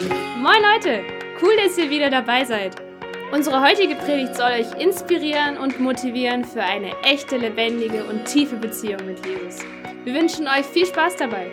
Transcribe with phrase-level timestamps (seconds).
[0.00, 1.02] Moin Leute,
[1.42, 2.76] cool, dass ihr wieder dabei seid.
[3.32, 9.04] Unsere heutige Predigt soll euch inspirieren und motivieren für eine echte, lebendige und tiefe Beziehung
[9.06, 9.60] mit Jesus.
[10.04, 11.50] Wir wünschen euch viel Spaß dabei.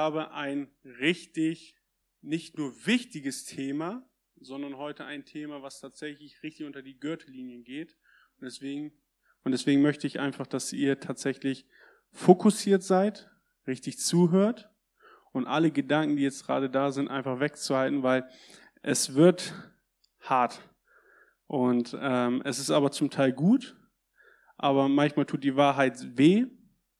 [0.00, 1.76] Habe ein richtig,
[2.22, 4.02] nicht nur wichtiges Thema,
[4.40, 7.96] sondern heute ein Thema, was tatsächlich richtig unter die Gürtellinie geht.
[8.38, 8.92] Und deswegen,
[9.44, 11.66] und deswegen möchte ich einfach, dass ihr tatsächlich
[12.12, 13.30] fokussiert seid,
[13.66, 14.70] richtig zuhört
[15.32, 18.26] und alle Gedanken, die jetzt gerade da sind, einfach wegzuhalten, weil
[18.82, 19.54] es wird
[20.20, 20.62] hart.
[21.46, 23.76] Und ähm, es ist aber zum Teil gut,
[24.56, 26.46] aber manchmal tut die Wahrheit weh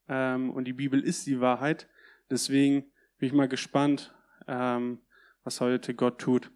[0.06, 1.88] ähm, und die Bibel ist die Wahrheit.
[2.30, 2.89] Deswegen
[3.20, 4.14] bin ich mal gespannt,
[4.48, 5.02] ähm,
[5.44, 6.50] was heute Gott tut.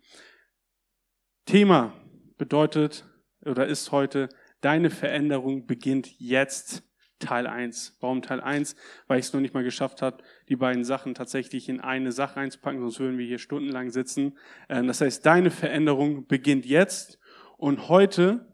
[1.45, 1.93] Thema
[2.39, 3.05] bedeutet
[3.45, 4.31] oder ist heute,
[4.62, 6.83] deine Veränderung beginnt jetzt.
[7.20, 7.98] Teil 1.
[8.01, 8.77] Warum Teil 1?
[9.07, 12.41] Weil ich es noch nicht mal geschafft habe, die beiden Sachen tatsächlich in eine Sache
[12.41, 14.37] einzupacken, sonst würden wir hier stundenlang sitzen.
[14.69, 17.19] Ähm, das heißt, deine Veränderung beginnt jetzt
[17.57, 18.53] und heute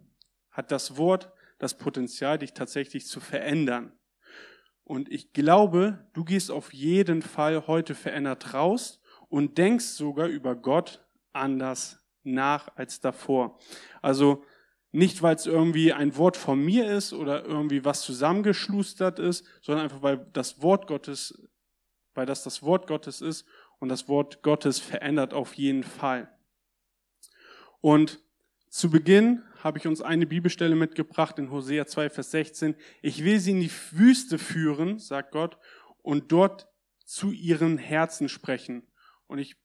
[0.50, 3.92] hat das Wort das Potenzial, dich tatsächlich zu verändern.
[4.91, 10.56] Und ich glaube, du gehst auf jeden Fall heute verändert raus und denkst sogar über
[10.56, 13.56] Gott anders nach als davor.
[14.02, 14.44] Also
[14.91, 19.84] nicht, weil es irgendwie ein Wort von mir ist oder irgendwie was zusammengeschlustert ist, sondern
[19.84, 21.41] einfach, weil das Wort Gottes,
[22.14, 23.47] weil das das Wort Gottes ist
[23.78, 26.28] und das Wort Gottes verändert auf jeden Fall.
[27.80, 28.20] Und
[28.69, 32.75] zu Beginn habe ich uns eine Bibelstelle mitgebracht in Hosea 2, Vers 16.
[33.03, 35.58] Ich will sie in die Wüste führen, sagt Gott,
[36.03, 36.69] und dort
[37.05, 38.87] zu ihren Herzen sprechen.
[39.26, 39.56] Und ich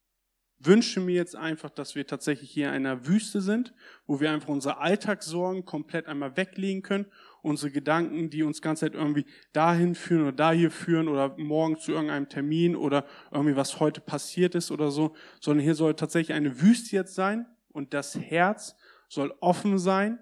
[0.60, 3.74] wünsche mir jetzt einfach, dass wir tatsächlich hier in einer Wüste sind,
[4.08, 7.06] wo wir einfach unsere Alltagssorgen komplett einmal weglegen können,
[7.42, 11.92] unsere Gedanken, die uns ganze Zeit irgendwie dahin führen oder dahin führen oder morgen zu
[11.92, 16.62] irgendeinem Termin oder irgendwie was heute passiert ist oder so, sondern hier soll tatsächlich eine
[16.62, 18.76] Wüste jetzt sein und das Herz
[19.10, 20.20] soll offen sein.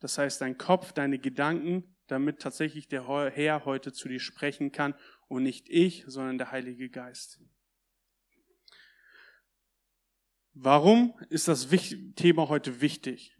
[0.00, 4.94] Das heißt, dein Kopf, deine Gedanken, damit tatsächlich der Herr heute zu dir sprechen kann
[5.28, 7.40] und nicht ich, sondern der Heilige Geist.
[10.52, 11.68] Warum ist das
[12.14, 13.36] Thema heute wichtig?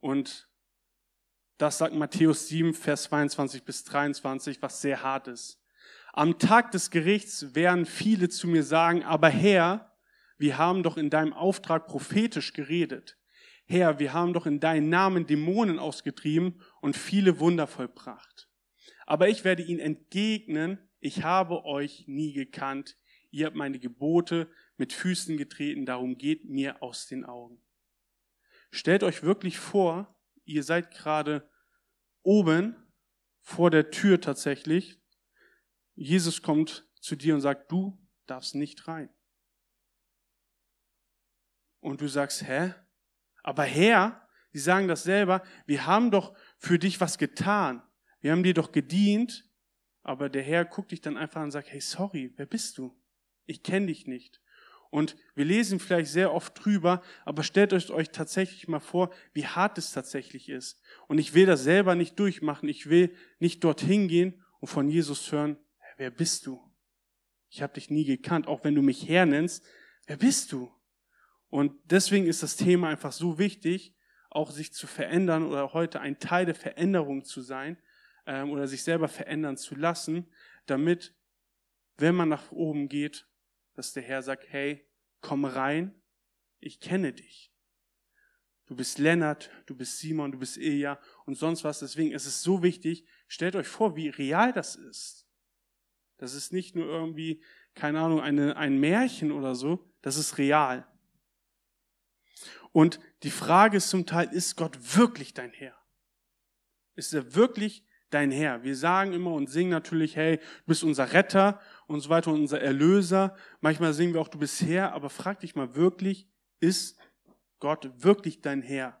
[0.00, 0.48] Und
[1.58, 5.60] das sagt Matthäus 7, Vers 22 bis 23, was sehr hart ist.
[6.12, 9.92] Am Tag des Gerichts werden viele zu mir sagen, aber Herr,
[10.38, 13.18] wir haben doch in deinem Auftrag prophetisch geredet.
[13.66, 18.50] Herr, wir haben doch in deinem Namen Dämonen ausgetrieben und viele Wunder vollbracht.
[19.06, 22.96] Aber ich werde ihnen entgegnen, ich habe euch nie gekannt.
[23.30, 27.62] Ihr habt meine Gebote mit Füßen getreten, darum geht mir aus den Augen.
[28.70, 31.48] Stellt euch wirklich vor, ihr seid gerade
[32.22, 32.76] oben
[33.40, 35.00] vor der Tür tatsächlich.
[35.94, 39.10] Jesus kommt zu dir und sagt, du darfst nicht rein.
[41.80, 42.74] Und du sagst, hä?
[43.44, 47.82] Aber Herr, sie sagen das selber, wir haben doch für dich was getan.
[48.20, 49.48] Wir haben dir doch gedient.
[50.02, 52.98] Aber der Herr guckt dich dann einfach an und sagt, hey, sorry, wer bist du?
[53.46, 54.40] Ich kenne dich nicht.
[54.90, 59.46] Und wir lesen vielleicht sehr oft drüber, aber stellt euch, euch tatsächlich mal vor, wie
[59.46, 60.80] hart es tatsächlich ist.
[61.08, 62.68] Und ich will das selber nicht durchmachen.
[62.68, 65.58] Ich will nicht dorthin gehen und von Jesus hören,
[65.96, 66.62] wer bist du?
[67.50, 69.64] Ich habe dich nie gekannt, auch wenn du mich hernennst.
[70.06, 70.72] Wer bist du?
[71.54, 73.94] Und deswegen ist das Thema einfach so wichtig,
[74.28, 77.78] auch sich zu verändern oder heute ein Teil der Veränderung zu sein
[78.26, 80.26] ähm, oder sich selber verändern zu lassen,
[80.66, 81.14] damit,
[81.96, 83.28] wenn man nach oben geht,
[83.74, 84.84] dass der Herr sagt, hey,
[85.20, 85.94] komm rein,
[86.58, 87.52] ich kenne dich.
[88.66, 91.78] Du bist Lennart, du bist Simon, du bist Ilja und sonst was.
[91.78, 95.28] Deswegen ist es so wichtig, stellt euch vor, wie real das ist.
[96.16, 97.44] Das ist nicht nur irgendwie,
[97.74, 100.84] keine Ahnung, eine, ein Märchen oder so, das ist real.
[102.74, 105.76] Und die Frage ist zum Teil, ist Gott wirklich dein Herr?
[106.96, 108.64] Ist er wirklich dein Herr?
[108.64, 112.60] Wir sagen immer und singen natürlich, hey, du bist unser Retter und so weiter, unser
[112.60, 113.36] Erlöser.
[113.60, 116.28] Manchmal singen wir auch, du bist Herr, aber frag dich mal wirklich,
[116.58, 116.98] ist
[117.60, 119.00] Gott wirklich dein Herr?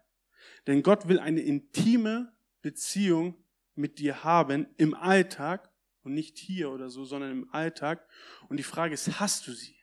[0.68, 2.32] Denn Gott will eine intime
[2.62, 3.42] Beziehung
[3.74, 5.68] mit dir haben im Alltag
[6.04, 8.06] und nicht hier oder so, sondern im Alltag.
[8.48, 9.74] Und die Frage ist, hast du sie?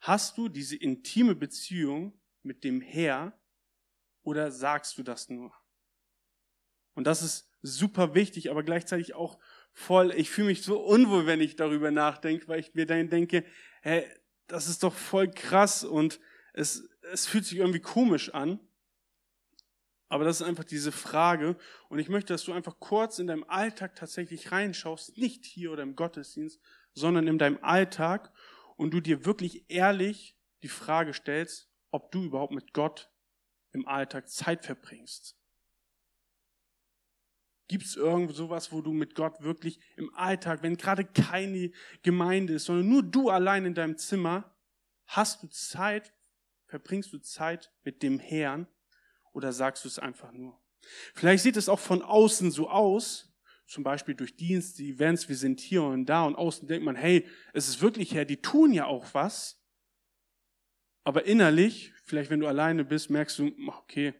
[0.00, 3.38] Hast du diese intime Beziehung mit dem Herr
[4.22, 5.52] oder sagst du das nur?
[6.94, 9.38] Und das ist super wichtig, aber gleichzeitig auch
[9.72, 13.44] voll, ich fühle mich so unwohl, wenn ich darüber nachdenke, weil ich mir dann denke,
[13.82, 14.06] hey,
[14.46, 16.20] das ist doch voll krass und
[16.54, 18.60] es, es fühlt sich irgendwie komisch an.
[20.08, 21.56] Aber das ist einfach diese Frage.
[21.88, 25.82] Und ich möchte, dass du einfach kurz in deinem Alltag tatsächlich reinschaust, nicht hier oder
[25.82, 26.60] im Gottesdienst,
[26.94, 28.32] sondern in deinem Alltag
[28.76, 33.10] und du dir wirklich ehrlich die Frage stellst, ob du überhaupt mit Gott
[33.72, 35.36] im Alltag Zeit verbringst.
[37.68, 42.54] Gibt es irgendwo sowas, wo du mit Gott wirklich im Alltag, wenn gerade keine Gemeinde
[42.54, 44.54] ist, sondern nur du allein in deinem Zimmer,
[45.06, 46.14] hast du Zeit,
[46.66, 48.68] verbringst du Zeit mit dem Herrn
[49.32, 50.60] oder sagst du es einfach nur?
[51.14, 53.25] Vielleicht sieht es auch von außen so aus,
[53.66, 57.26] zum Beispiel durch Dienste, Events, wir sind hier und da und außen denkt man, hey,
[57.52, 59.60] es ist wirklich Herr, die tun ja auch was.
[61.04, 64.14] Aber innerlich, vielleicht wenn du alleine bist, merkst du, okay,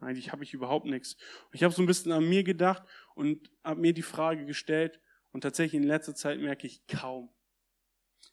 [0.00, 1.14] eigentlich habe ich überhaupt nichts.
[1.14, 2.84] Und ich habe so ein bisschen an mir gedacht
[3.14, 5.00] und habe mir die Frage gestellt
[5.32, 7.30] und tatsächlich in letzter Zeit merke ich kaum.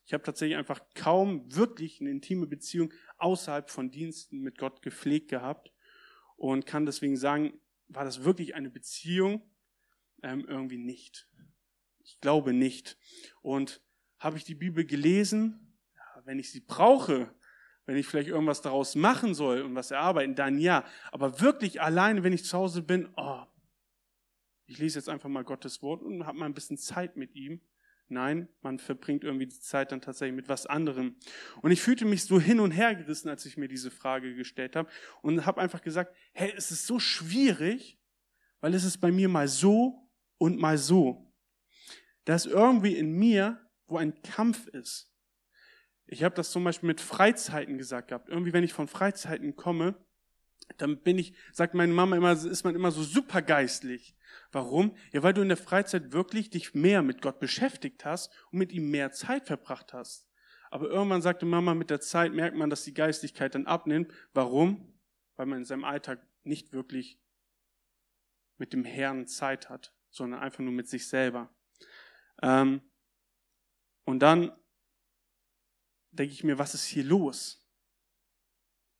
[0.05, 5.29] Ich habe tatsächlich einfach kaum wirklich eine intime Beziehung außerhalb von Diensten mit Gott gepflegt
[5.29, 5.71] gehabt
[6.35, 9.41] und kann deswegen sagen, war das wirklich eine Beziehung?
[10.25, 11.27] Ähm, irgendwie nicht.
[11.99, 12.97] Ich glaube nicht.
[13.43, 13.79] Und
[14.17, 15.77] habe ich die Bibel gelesen?
[15.95, 17.31] Ja, wenn ich sie brauche,
[17.85, 20.83] wenn ich vielleicht irgendwas daraus machen soll und was erarbeiten, dann ja.
[21.11, 23.43] Aber wirklich alleine, wenn ich zu Hause bin, oh,
[24.65, 27.61] ich lese jetzt einfach mal Gottes Wort und habe mal ein bisschen Zeit mit ihm.
[28.07, 31.17] Nein, man verbringt irgendwie die Zeit dann tatsächlich mit was anderem.
[31.61, 34.75] Und ich fühlte mich so hin und her gerissen, als ich mir diese Frage gestellt
[34.75, 34.89] habe
[35.21, 37.99] und habe einfach gesagt, hey, es ist so schwierig,
[38.59, 40.04] weil es ist bei mir mal so
[40.37, 41.33] und mal so.
[42.25, 45.11] Da ist irgendwie in mir, wo ein Kampf ist.
[46.07, 48.29] Ich habe das zum Beispiel mit Freizeiten gesagt gehabt.
[48.29, 49.95] Irgendwie, wenn ich von Freizeiten komme,
[50.77, 54.15] dann bin ich, sagt meine Mama immer, ist man immer so supergeistlich.
[54.51, 54.95] Warum?
[55.11, 58.71] Ja, weil du in der Freizeit wirklich dich mehr mit Gott beschäftigt hast und mit
[58.71, 60.27] ihm mehr Zeit verbracht hast.
[60.71, 64.11] Aber irgendwann sagte Mama, mit der Zeit merkt man, dass die Geistigkeit dann abnimmt.
[64.33, 64.99] Warum?
[65.35, 67.19] Weil man in seinem Alltag nicht wirklich
[68.57, 71.53] mit dem Herrn Zeit hat, sondern einfach nur mit sich selber.
[72.41, 72.81] Ähm,
[74.05, 74.51] und dann
[76.11, 77.61] denke ich mir, was ist hier los?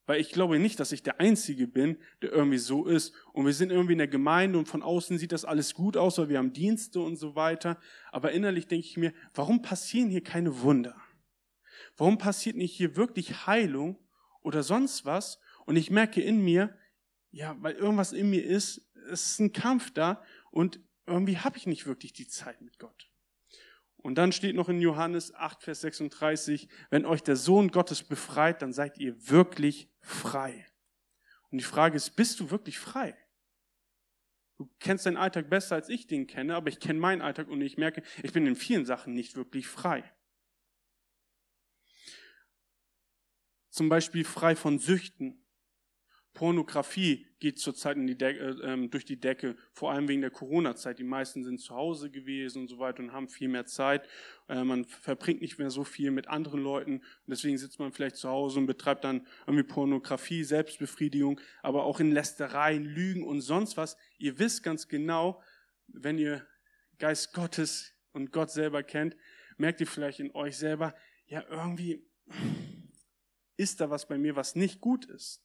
[0.08, 3.16] Weil ich glaube nicht, dass ich der Einzige bin, der irgendwie so ist.
[3.34, 6.18] Und wir sind irgendwie in der Gemeinde und von außen sieht das alles gut aus,
[6.18, 7.80] weil wir haben Dienste und so weiter.
[8.12, 10.96] Aber innerlich denke ich mir, warum passieren hier keine Wunder?
[11.98, 13.98] Warum passiert nicht hier wirklich Heilung
[14.42, 15.40] oder sonst was?
[15.66, 16.78] Und ich merke in mir,
[17.32, 21.68] ja, weil irgendwas in mir ist, es ist ein Kampf da und irgendwie habe ich
[21.68, 23.12] nicht wirklich die Zeit mit Gott.
[23.98, 28.62] Und dann steht noch in Johannes 8, Vers 36, wenn euch der Sohn Gottes befreit,
[28.62, 30.68] dann seid ihr wirklich frei.
[31.50, 33.18] Und die Frage ist, bist du wirklich frei?
[34.58, 37.62] Du kennst deinen Alltag besser als ich den kenne, aber ich kenne meinen Alltag und
[37.62, 40.04] ich merke, ich bin in vielen Sachen nicht wirklich frei.
[43.70, 45.46] Zum Beispiel frei von Süchten,
[46.34, 50.98] Pornografie geht zurzeit die äh, ähm, durch die Decke, vor allem wegen der Corona-Zeit.
[50.98, 54.10] Die meisten sind zu Hause gewesen und so weiter und haben viel mehr Zeit.
[54.50, 58.16] Äh, man verbringt nicht mehr so viel mit anderen Leuten und deswegen sitzt man vielleicht
[58.16, 63.78] zu Hause und betreibt dann irgendwie Pornografie, Selbstbefriedigung, aber auch in Lästereien, Lügen und sonst
[63.78, 63.96] was.
[64.18, 65.40] Ihr wisst ganz genau,
[65.86, 66.48] wenn ihr
[66.98, 69.16] Geist Gottes und Gott selber kennt,
[69.58, 70.96] merkt ihr vielleicht in euch selber,
[71.28, 72.08] ja irgendwie
[73.56, 75.45] ist da was bei mir, was nicht gut ist.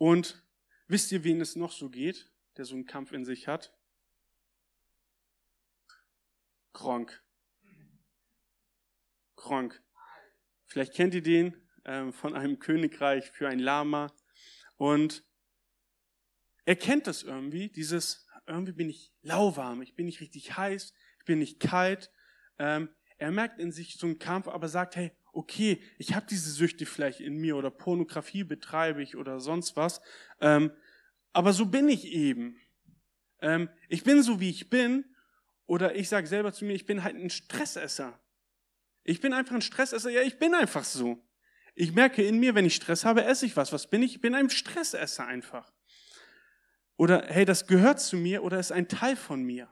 [0.00, 0.42] Und
[0.88, 3.70] wisst ihr, wen es noch so geht, der so einen Kampf in sich hat?
[6.72, 7.22] Gronk.
[9.36, 9.82] Gronk.
[10.64, 11.54] Vielleicht kennt ihr den
[11.84, 14.10] äh, von einem Königreich für ein Lama.
[14.78, 15.22] Und
[16.64, 21.24] er kennt das irgendwie, dieses, irgendwie bin ich lauwarm, ich bin nicht richtig heiß, ich
[21.26, 22.10] bin nicht kalt.
[22.58, 22.88] Ähm,
[23.18, 26.86] er merkt in sich so einen Kampf, aber sagt, hey, okay, ich habe diese Süchte
[26.86, 30.00] vielleicht in mir oder Pornografie betreibe ich oder sonst was,
[30.40, 30.72] ähm,
[31.32, 32.60] aber so bin ich eben.
[33.40, 35.04] Ähm, ich bin so, wie ich bin,
[35.66, 38.18] oder ich sage selber zu mir, ich bin halt ein Stressesser.
[39.04, 41.24] Ich bin einfach ein Stressesser, ja, ich bin einfach so.
[41.74, 43.72] Ich merke in mir, wenn ich Stress habe, esse ich was.
[43.72, 44.16] Was bin ich?
[44.16, 45.72] Ich bin ein Stressesser einfach.
[46.96, 49.68] Oder hey, das gehört zu mir oder ist ein Teil von mir.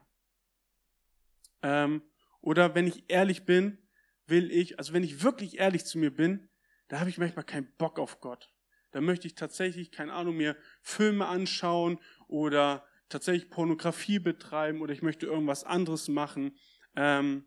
[1.62, 2.02] Ähm,
[2.40, 3.78] oder wenn ich ehrlich bin,
[4.28, 6.48] will ich, also wenn ich wirklich ehrlich zu mir bin,
[6.88, 8.52] da habe ich manchmal keinen Bock auf Gott.
[8.90, 15.02] Da möchte ich tatsächlich, keine Ahnung, mir Filme anschauen oder tatsächlich Pornografie betreiben oder ich
[15.02, 16.56] möchte irgendwas anderes machen.
[16.96, 17.46] Ähm,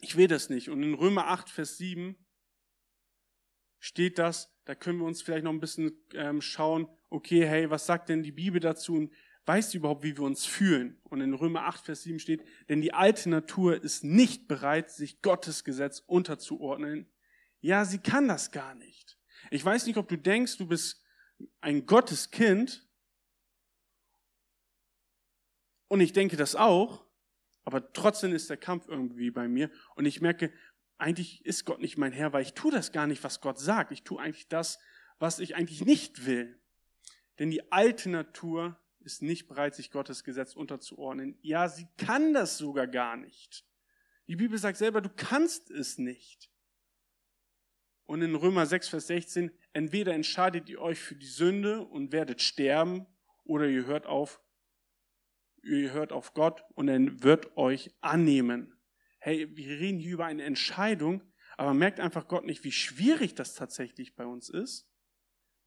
[0.00, 0.70] ich will das nicht.
[0.70, 2.16] Und in Römer 8, Vers 7
[3.78, 7.86] steht das, da können wir uns vielleicht noch ein bisschen ähm, schauen, okay, hey, was
[7.86, 8.94] sagt denn die Bibel dazu?
[8.94, 9.12] Und
[9.46, 11.00] weißt du überhaupt, wie wir uns fühlen?
[11.04, 15.22] Und in Römer 8, Vers 7 steht, denn die alte Natur ist nicht bereit, sich
[15.22, 17.10] Gottes Gesetz unterzuordnen.
[17.60, 19.18] Ja, sie kann das gar nicht.
[19.50, 21.02] Ich weiß nicht, ob du denkst, du bist
[21.60, 22.86] ein Gotteskind.
[25.88, 27.04] Und ich denke das auch.
[27.64, 29.70] Aber trotzdem ist der Kampf irgendwie bei mir.
[29.94, 30.52] Und ich merke,
[30.98, 33.92] eigentlich ist Gott nicht mein Herr, weil ich tue das gar nicht, was Gott sagt.
[33.92, 34.78] Ich tue eigentlich das,
[35.18, 36.60] was ich eigentlich nicht will.
[37.38, 41.38] Denn die alte Natur ist nicht bereit, sich Gottes Gesetz unterzuordnen.
[41.42, 43.64] Ja, sie kann das sogar gar nicht.
[44.26, 46.50] Die Bibel sagt selber, du kannst es nicht.
[48.06, 52.42] Und in Römer 6, Vers 16, entweder entscheidet ihr euch für die Sünde und werdet
[52.42, 53.06] sterben,
[53.44, 54.40] oder ihr hört auf,
[55.62, 58.78] ihr hört auf Gott und er wird euch annehmen.
[59.18, 61.22] Hey, wir reden hier über eine Entscheidung,
[61.56, 64.89] aber merkt einfach Gott nicht, wie schwierig das tatsächlich bei uns ist?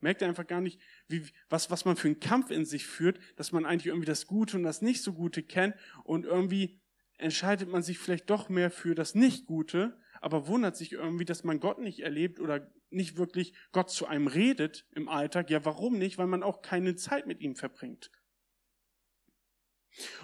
[0.03, 3.19] Merkt er einfach gar nicht, wie, was, was man für einen Kampf in sich führt,
[3.36, 6.79] dass man eigentlich irgendwie das Gute und das Nicht-so-Gute kennt und irgendwie
[7.17, 11.60] entscheidet man sich vielleicht doch mehr für das Nicht-Gute, aber wundert sich irgendwie, dass man
[11.60, 15.50] Gott nicht erlebt oder nicht wirklich Gott zu einem redet im Alltag.
[15.50, 16.17] Ja, warum nicht?
[16.17, 18.12] Weil man auch keine Zeit mit ihm verbringt.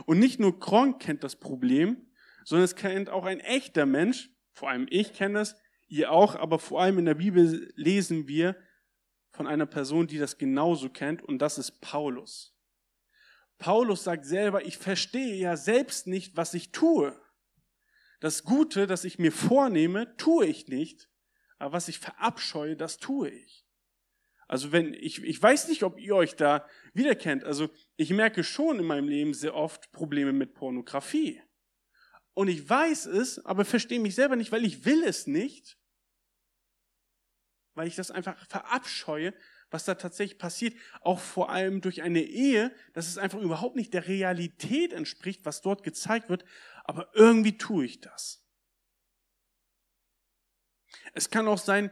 [0.06, 2.08] Und nicht nur Kronk kennt das Problem,
[2.44, 5.56] sondern es kennt auch ein echter Mensch, vor allem ich kenne es,
[5.88, 8.56] ihr auch, aber vor allem in der Bibel lesen wir,
[9.32, 12.56] von einer Person, die das genauso kennt, und das ist Paulus.
[13.58, 17.20] Paulus sagt selber, ich verstehe ja selbst nicht, was ich tue.
[18.20, 21.10] Das Gute, das ich mir vornehme, tue ich nicht,
[21.58, 23.66] aber was ich verabscheue, das tue ich.
[24.48, 27.44] Also wenn ich, ich weiß nicht, ob ihr euch da wiederkennt.
[27.44, 31.42] Also ich merke schon in meinem Leben sehr oft Probleme mit Pornografie.
[32.34, 35.79] Und ich weiß es, aber verstehe mich selber nicht, weil ich will es nicht
[37.80, 39.34] weil ich das einfach verabscheue,
[39.70, 43.94] was da tatsächlich passiert, auch vor allem durch eine Ehe, dass es einfach überhaupt nicht
[43.94, 46.44] der Realität entspricht, was dort gezeigt wird,
[46.84, 48.46] aber irgendwie tue ich das.
[51.14, 51.90] Es kann auch sein,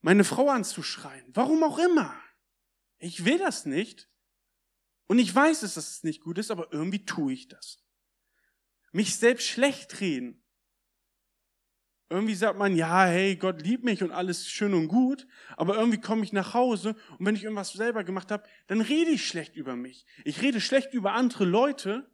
[0.00, 2.20] meine Frau anzuschreien, warum auch immer.
[2.98, 4.10] Ich will das nicht
[5.06, 7.78] und ich weiß es, dass es nicht gut ist, aber irgendwie tue ich das.
[8.90, 10.43] Mich selbst schlecht reden,
[12.14, 16.00] irgendwie sagt man, ja, hey, Gott liebt mich und alles schön und gut, aber irgendwie
[16.00, 19.56] komme ich nach Hause und wenn ich irgendwas selber gemacht habe, dann rede ich schlecht
[19.56, 20.06] über mich.
[20.24, 22.10] Ich rede schlecht über andere Leute,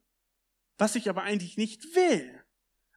[0.78, 2.42] was ich aber eigentlich nicht will.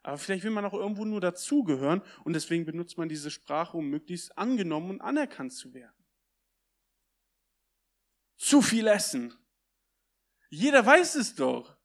[0.02, 3.90] Aber vielleicht will man auch irgendwo nur dazugehören und deswegen benutzt man diese Sprache, um
[3.90, 6.06] möglichst angenommen und anerkannt zu werden.
[8.38, 9.34] Zu viel essen.
[10.50, 11.78] Jeder weiß es doch.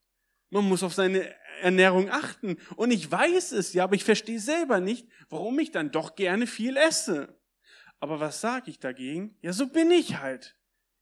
[0.51, 2.57] Man muss auf seine Ernährung achten.
[2.77, 6.47] Und ich weiß es ja, aber ich verstehe selber nicht, warum ich dann doch gerne
[6.47, 7.39] viel esse.
[8.01, 9.37] Aber was sage ich dagegen?
[9.43, 10.57] Ja, so bin ich halt.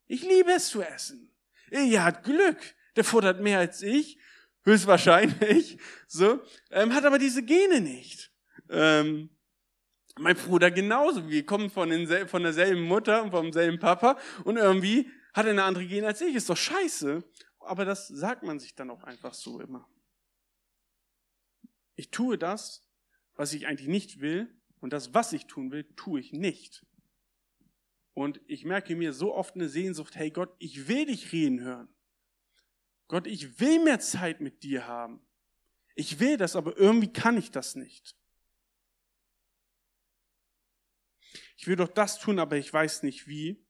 [0.06, 1.30] Ich liebe es zu essen.
[1.70, 2.58] Er hat Glück.
[2.96, 4.18] Der futtert mehr als ich,
[4.64, 5.78] höchstwahrscheinlich.
[6.08, 8.32] So, ähm, hat aber diese Gene nicht.
[8.70, 9.28] Ähm,
[10.18, 11.28] mein Bruder genauso.
[11.28, 15.52] Wir kommen von, den, von derselben Mutter und vom selben Papa und irgendwie hat er
[15.52, 16.34] eine andere Gene als ich.
[16.34, 17.22] Ist doch scheiße.
[17.60, 19.86] Aber das sagt man sich dann auch einfach so immer.
[21.96, 22.86] Ich tue das,
[23.34, 26.86] was ich eigentlich nicht will, und das, was ich tun will, tue ich nicht.
[28.14, 31.88] Und ich merke mir so oft eine Sehnsucht, hey Gott, ich will dich reden hören.
[33.08, 35.20] Gott, ich will mehr Zeit mit dir haben.
[35.94, 38.16] Ich will das, aber irgendwie kann ich das nicht.
[41.56, 43.66] Ich will doch das tun, aber ich weiß nicht wie.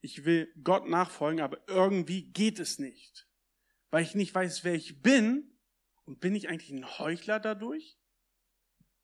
[0.00, 3.28] Ich will Gott nachfolgen, aber irgendwie geht es nicht.
[3.90, 5.51] Weil ich nicht weiß, wer ich bin
[6.12, 7.98] und bin ich eigentlich ein Heuchler dadurch?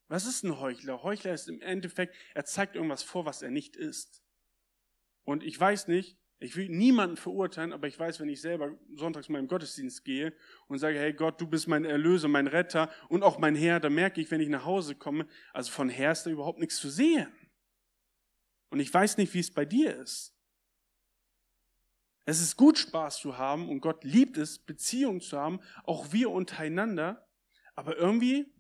[0.09, 1.03] Was ist ein Heuchler?
[1.03, 4.23] Heuchler ist im Endeffekt, er zeigt irgendwas vor, was er nicht ist.
[5.25, 9.31] Und ich weiß nicht, ich will niemanden verurteilen, aber ich weiß, wenn ich selber sonntags
[9.31, 10.35] mal im Gottesdienst gehe
[10.67, 13.89] und sage, hey Gott, du bist mein Erlöser, mein Retter und auch mein Herr, da
[13.89, 16.91] merke ich, wenn ich nach Hause komme, also von Herr ist da überhaupt nichts zu
[16.91, 17.33] sehen.
[18.69, 20.38] Und ich weiß nicht, wie es bei dir ist.
[22.29, 26.29] Es ist gut, Spaß zu haben und Gott liebt es, Beziehungen zu haben, auch wir
[26.29, 27.27] untereinander.
[27.75, 28.53] Aber irgendwie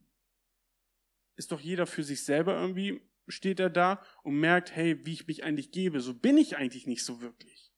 [1.36, 5.26] ist doch jeder für sich selber irgendwie, steht er da und merkt, hey, wie ich
[5.26, 6.00] mich eigentlich gebe.
[6.00, 7.70] So bin ich eigentlich nicht so wirklich.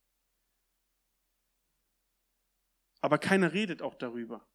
[3.01, 4.49] Aber keiner redet auch darüber.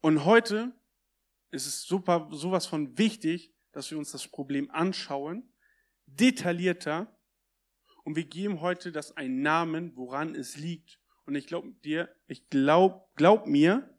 [0.00, 0.72] Und heute
[1.50, 5.52] ist es super, sowas von wichtig, dass wir uns das Problem anschauen,
[6.06, 7.12] detaillierter
[8.06, 11.00] und wir geben heute das einen Namen, woran es liegt.
[11.24, 13.92] Und ich glaube dir, ich glaub, glaub mir,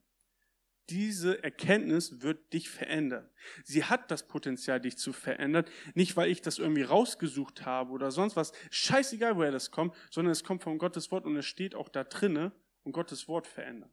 [0.90, 3.30] diese Erkenntnis wird dich verändern.
[3.66, 5.66] Sie hat das Potenzial, dich zu verändern.
[5.94, 8.54] Nicht, weil ich das irgendwie rausgesucht habe oder sonst was.
[8.72, 12.06] Scheißegal, woher das kommt, sondern es kommt von Gottes Wort und es steht auch da
[12.06, 13.92] drinne und Gottes Wort verändert.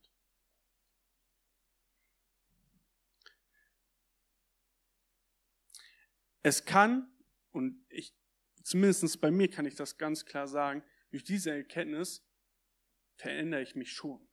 [6.44, 7.09] Es kann,
[7.50, 8.14] und ich,
[8.64, 12.26] zumindest bei mir kann ich das ganz klar sagen, durch diese Erkenntnis
[13.14, 14.26] verändere ich mich schon.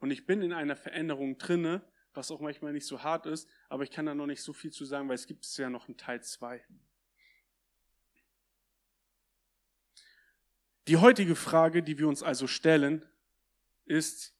[0.00, 1.82] Und ich bin in einer Veränderung drinne,
[2.12, 4.70] was auch manchmal nicht so hart ist, aber ich kann da noch nicht so viel
[4.70, 6.62] zu sagen, weil es gibt ja noch einen Teil 2.
[10.88, 13.08] Die heutige Frage, die wir uns also stellen,
[13.84, 14.36] ist,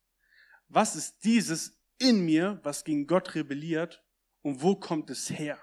[0.69, 4.03] was ist dieses in mir, was gegen Gott rebelliert
[4.43, 5.59] und wo kommt es her?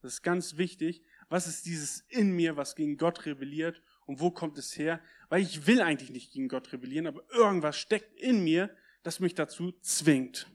[0.00, 1.02] Das ist ganz wichtig.
[1.28, 5.00] Was ist dieses in mir, was gegen Gott rebelliert und wo kommt es her?
[5.28, 9.34] Weil ich will eigentlich nicht gegen Gott rebellieren, aber irgendwas steckt in mir, das mich
[9.34, 10.50] dazu zwingt.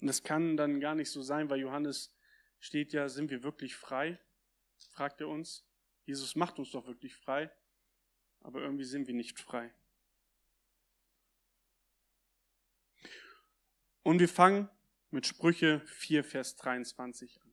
[0.00, 2.14] Und das kann dann gar nicht so sein, weil Johannes
[2.60, 4.18] steht ja, sind wir wirklich frei?
[4.90, 5.64] Fragt er uns.
[6.04, 7.50] Jesus macht uns doch wirklich frei,
[8.40, 9.74] aber irgendwie sind wir nicht frei.
[14.08, 14.70] Und wir fangen
[15.10, 17.52] mit Sprüche 4, Vers 23 an.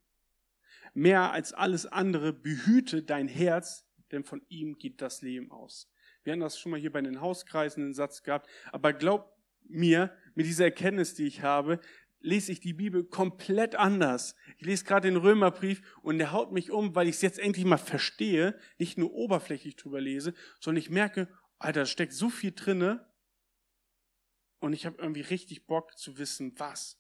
[0.94, 5.92] Mehr als alles andere behüte dein Herz, denn von ihm geht das Leben aus.
[6.24, 10.16] Wir haben das schon mal hier bei den Hauskreisen den Satz gehabt, aber glaub mir,
[10.34, 11.82] mit dieser Erkenntnis, die ich habe,
[12.22, 14.38] lese ich die Bibel komplett anders.
[14.58, 17.66] Ich lese gerade den Römerbrief und der haut mich um, weil ich es jetzt endlich
[17.66, 21.28] mal verstehe, nicht nur oberflächlich drüber lese, sondern ich merke,
[21.60, 23.06] Alter, da steckt so viel drinne
[24.60, 27.00] und ich habe irgendwie richtig Bock zu wissen, was.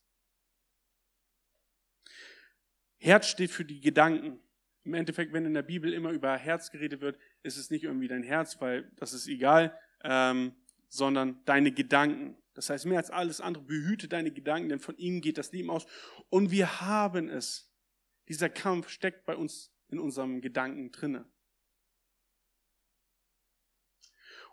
[2.97, 4.39] Herz steht für die Gedanken
[4.85, 8.07] im Endeffekt, wenn in der Bibel immer über Herz geredet wird, ist es nicht irgendwie
[8.07, 10.55] dein Herz, weil das ist egal, ähm,
[10.87, 12.37] sondern deine Gedanken.
[12.53, 15.71] Das heißt, mehr als alles andere, behüte deine Gedanken, denn von ihnen geht das Leben
[15.71, 15.87] aus.
[16.29, 17.71] Und wir haben es.
[18.27, 21.25] Dieser Kampf steckt bei uns in unserem Gedanken drinne.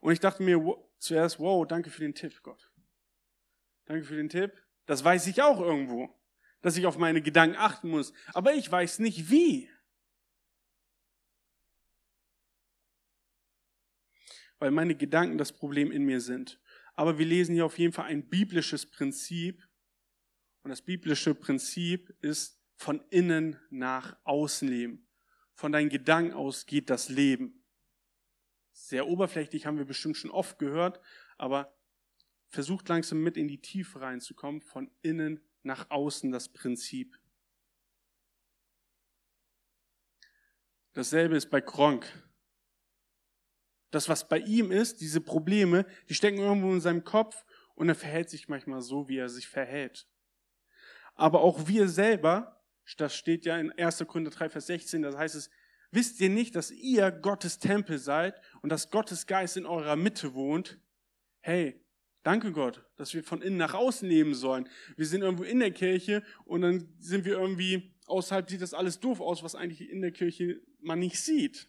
[0.01, 2.72] Und ich dachte mir wow, zuerst, wow, danke für den Tipp, Gott.
[3.87, 4.53] Danke für den Tipp.
[4.87, 6.15] Das weiß ich auch irgendwo,
[6.61, 8.13] dass ich auf meine Gedanken achten muss.
[8.33, 9.69] Aber ich weiß nicht wie.
[14.63, 16.61] weil meine Gedanken das Problem in mir sind.
[16.95, 19.69] Aber wir lesen hier auf jeden Fall ein biblisches Prinzip.
[20.63, 25.09] Und das biblische Prinzip ist von innen nach außen leben.
[25.55, 27.65] Von deinen Gedanken aus geht das Leben.
[28.71, 31.01] Sehr oberflächlich haben wir bestimmt schon oft gehört,
[31.39, 31.77] aber
[32.53, 34.61] versucht langsam mit in die Tiefe reinzukommen.
[34.61, 37.19] Von innen nach außen das Prinzip.
[40.93, 42.07] Dasselbe ist bei Kronk.
[43.91, 47.95] Das, was bei ihm ist, diese Probleme, die stecken irgendwo in seinem Kopf und er
[47.95, 50.07] verhält sich manchmal so, wie er sich verhält.
[51.15, 52.63] Aber auch wir selber,
[52.97, 54.05] das steht ja in 1.
[54.07, 55.51] Korinther 3, Vers 16, das heißt es,
[55.91, 60.35] wisst ihr nicht, dass ihr Gottes Tempel seid und dass Gottes Geist in eurer Mitte
[60.35, 60.79] wohnt?
[61.41, 61.82] Hey,
[62.23, 64.69] danke Gott, dass wir von innen nach außen leben sollen.
[64.97, 69.01] Wir sind irgendwo in der Kirche und dann sind wir irgendwie, außerhalb sieht das alles
[69.01, 71.69] doof aus, was eigentlich in der Kirche man nicht sieht.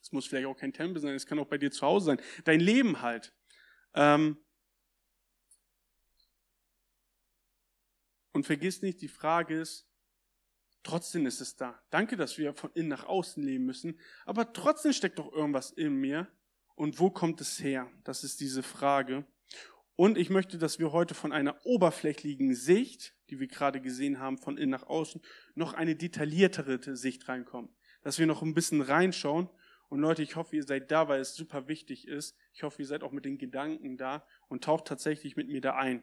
[0.00, 2.20] Es muss vielleicht auch kein Tempel sein, es kann auch bei dir zu Hause sein.
[2.44, 3.34] Dein Leben halt.
[3.94, 4.36] Ähm
[8.32, 9.86] und vergiss nicht, die Frage ist,
[10.82, 11.80] trotzdem ist es da.
[11.90, 15.94] Danke, dass wir von innen nach außen leben müssen, aber trotzdem steckt doch irgendwas in
[15.94, 16.28] mir.
[16.74, 17.90] Und wo kommt es her?
[18.02, 19.26] Das ist diese Frage.
[19.96, 24.38] Und ich möchte, dass wir heute von einer oberflächlichen Sicht, die wir gerade gesehen haben,
[24.38, 25.20] von innen nach außen,
[25.54, 27.70] noch eine detailliertere Sicht reinkommen.
[28.02, 29.48] Dass wir noch ein bisschen reinschauen
[29.92, 32.34] und Leute, ich hoffe, ihr seid da, weil es super wichtig ist.
[32.54, 35.74] Ich hoffe, ihr seid auch mit den Gedanken da und taucht tatsächlich mit mir da
[35.74, 36.02] ein.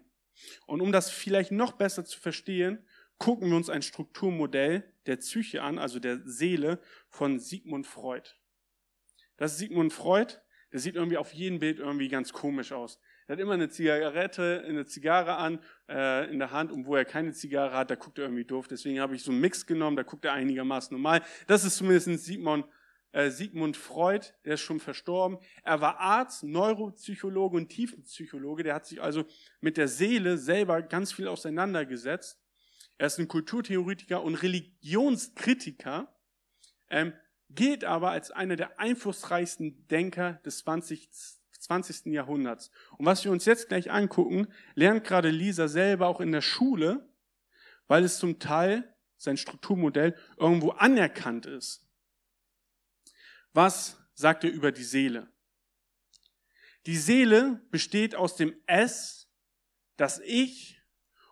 [0.67, 2.85] Und um das vielleicht noch besser zu verstehen,
[3.17, 8.29] gucken wir uns ein Strukturmodell der Psyche an, also der Seele von Sigmund Freud.
[9.37, 10.35] Das ist Sigmund Freud,
[10.71, 12.99] der sieht irgendwie auf jedem Bild irgendwie ganz komisch aus.
[13.29, 17.05] Er hat immer eine Zigarette, eine Zigarre an äh, in der Hand und wo er
[17.05, 18.67] keine Zigarre hat, da guckt er irgendwie doof.
[18.67, 21.21] Deswegen habe ich so einen Mix genommen, da guckt er einigermaßen normal.
[21.45, 22.65] Das ist zumindest Sigmund
[23.11, 25.37] äh, Sigmund Freud, der ist schon verstorben.
[25.63, 28.63] Er war Arzt, Neuropsychologe und Tiefenpsychologe.
[28.63, 29.25] Der hat sich also
[29.61, 32.41] mit der Seele selber ganz viel auseinandergesetzt.
[32.97, 36.11] Er ist ein Kulturtheoretiker und Religionskritiker,
[36.89, 37.13] ähm,
[37.51, 41.38] gilt aber als einer der einflussreichsten Denker des 20.
[41.59, 42.07] 20.
[42.07, 42.71] Jahrhunderts.
[42.97, 47.09] Und was wir uns jetzt gleich angucken, lernt gerade Lisa selber auch in der Schule,
[47.87, 51.85] weil es zum Teil sein Strukturmodell irgendwo anerkannt ist.
[53.53, 55.31] Was sagt er über die Seele.
[56.85, 59.31] Die Seele besteht aus dem Es,
[59.95, 60.81] das Ich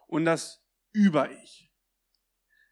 [0.07, 1.69] und das Über-Ich.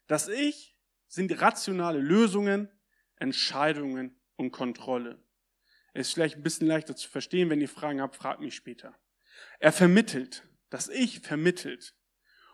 [0.06, 2.72] Das Ich sind rationale Lösungen,
[3.16, 5.22] Entscheidungen und Kontrolle.
[5.96, 8.94] Ist vielleicht ein bisschen leichter zu verstehen, wenn ihr Fragen habt, fragt mich später.
[9.58, 11.94] Er vermittelt, das Ich vermittelt.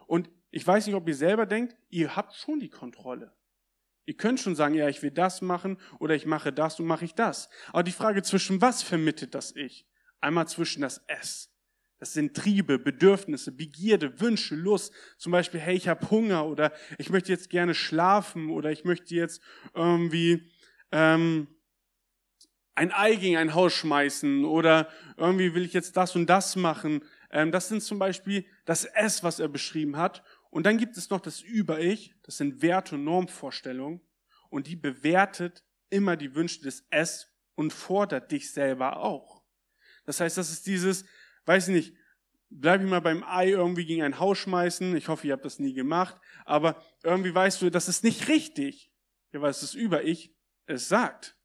[0.07, 3.35] Und ich weiß nicht, ob ihr selber denkt, ihr habt schon die Kontrolle.
[4.05, 7.05] Ihr könnt schon sagen, ja, ich will das machen oder ich mache das und mache
[7.05, 7.49] ich das.
[7.73, 9.87] Aber die Frage, zwischen was vermittelt das Ich?
[10.21, 11.51] Einmal zwischen das Es.
[11.99, 14.93] Das sind Triebe, Bedürfnisse, Begierde, Wünsche, Lust.
[15.19, 19.15] Zum Beispiel, hey, ich habe Hunger oder ich möchte jetzt gerne schlafen oder ich möchte
[19.15, 19.41] jetzt
[19.73, 20.51] irgendwie
[20.91, 21.47] ähm,
[22.75, 27.05] ein Ei gegen ein Haus schmeißen oder irgendwie will ich jetzt das und das machen.
[27.31, 30.23] Ähm, das sind zum Beispiel das Es, was er beschrieben hat.
[30.51, 34.01] Und dann gibt es noch das Über-Ich, das sind Werte und Normvorstellungen.
[34.51, 39.45] Und die bewertet immer die Wünsche des Es und fordert dich selber auch.
[40.05, 41.05] Das heißt, das ist dieses,
[41.47, 41.97] weiß ich nicht,
[42.51, 44.97] bleib ich mal beim Ei irgendwie gegen ein Haus schmeißen.
[44.97, 46.17] Ich hoffe, ihr habt das nie gemacht.
[46.45, 48.93] Aber irgendwie weißt du, das ist nicht richtig.
[49.33, 50.35] Ja, weil es das Über-Ich
[50.67, 51.37] es sagt.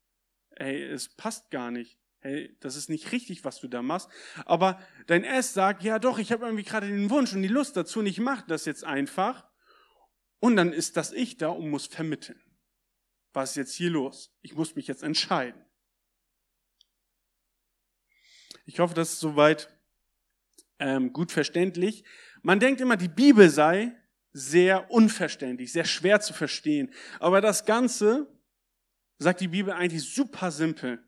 [0.60, 4.10] Ey, es passt gar nicht hey, das ist nicht richtig, was du da machst.
[4.46, 7.78] Aber dein S sagt, ja doch, ich habe irgendwie gerade den Wunsch und die Lust
[7.78, 9.48] dazu und ich mache das jetzt einfach.
[10.40, 12.40] Und dann ist das Ich da und muss vermitteln.
[13.34, 14.34] Was ist jetzt hier los?
[14.42, 15.64] Ich muss mich jetzt entscheiden.
[18.66, 19.70] Ich hoffe, das ist soweit
[20.80, 22.04] ähm, gut verständlich.
[22.42, 23.96] Man denkt immer, die Bibel sei
[24.34, 26.94] sehr unverständlich, sehr schwer zu verstehen.
[27.20, 28.28] Aber das Ganze
[29.18, 31.04] sagt die Bibel eigentlich super simpel.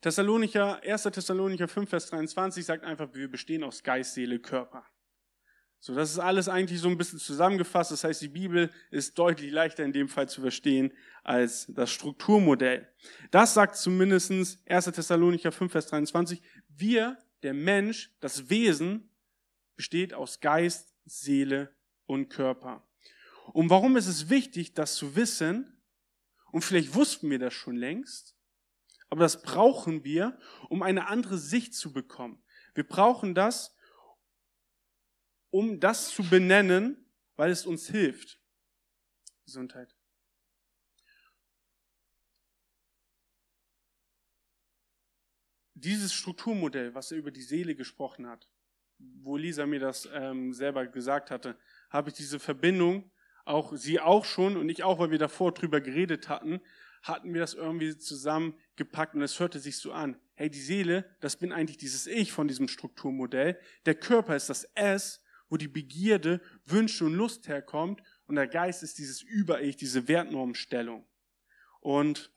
[0.00, 1.02] Thessalonicher, 1.
[1.02, 4.86] Thessalonicher 5, Vers 23 sagt einfach, wir bestehen aus Geist, Seele, Körper.
[5.80, 7.92] So, das ist alles eigentlich so ein bisschen zusammengefasst.
[7.92, 12.88] Das heißt, die Bibel ist deutlich leichter in dem Fall zu verstehen als das Strukturmodell.
[13.30, 14.86] Das sagt zumindestens 1.
[14.86, 16.42] Thessalonicher 5, Vers 23.
[16.68, 19.10] Wir, der Mensch, das Wesen,
[19.76, 21.74] besteht aus Geist, Seele
[22.06, 22.88] und Körper.
[23.52, 25.77] Und warum ist es wichtig, das zu wissen?
[26.50, 28.36] Und vielleicht wussten wir das schon längst.
[29.10, 32.42] Aber das brauchen wir, um eine andere Sicht zu bekommen.
[32.74, 33.74] Wir brauchen das,
[35.50, 37.06] um das zu benennen,
[37.36, 38.40] weil es uns hilft.
[39.44, 39.94] Gesundheit.
[45.74, 48.48] Dieses Strukturmodell, was er über die Seele gesprochen hat,
[48.98, 51.56] wo Lisa mir das ähm, selber gesagt hatte,
[51.88, 53.10] habe ich diese Verbindung,
[53.48, 56.60] auch sie auch schon und ich auch, weil wir davor drüber geredet hatten,
[57.02, 60.20] hatten wir das irgendwie zusammengepackt und es hörte sich so an.
[60.34, 63.58] Hey, die Seele, das bin eigentlich dieses Ich von diesem Strukturmodell.
[63.86, 68.82] Der Körper ist das S, wo die Begierde, Wünsche und Lust herkommt und der Geist
[68.82, 71.06] ist dieses Über-Ich, diese Wertnormstellung.
[71.80, 72.32] Und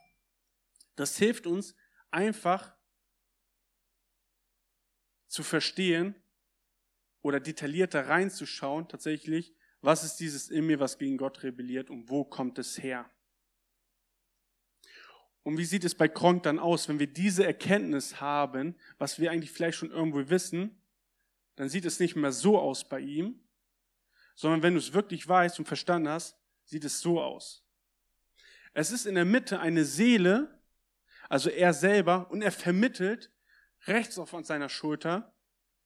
[0.96, 1.76] das hilft uns
[2.10, 2.76] einfach
[5.28, 6.16] zu verstehen
[7.22, 12.24] oder detaillierter reinzuschauen, tatsächlich, was ist dieses in mir, was gegen Gott rebelliert und wo
[12.24, 13.10] kommt es her?
[15.44, 19.32] Und wie sieht es bei Kronk dann aus, wenn wir diese Erkenntnis haben, was wir
[19.32, 20.80] eigentlich vielleicht schon irgendwo wissen,
[21.56, 23.40] dann sieht es nicht mehr so aus bei ihm,
[24.36, 27.66] sondern wenn du es wirklich weißt und verstanden hast, sieht es so aus.
[28.74, 30.60] Es ist in der Mitte eine Seele,
[31.28, 33.32] also er selber, und er vermittelt,
[33.88, 35.34] rechts auf seiner Schulter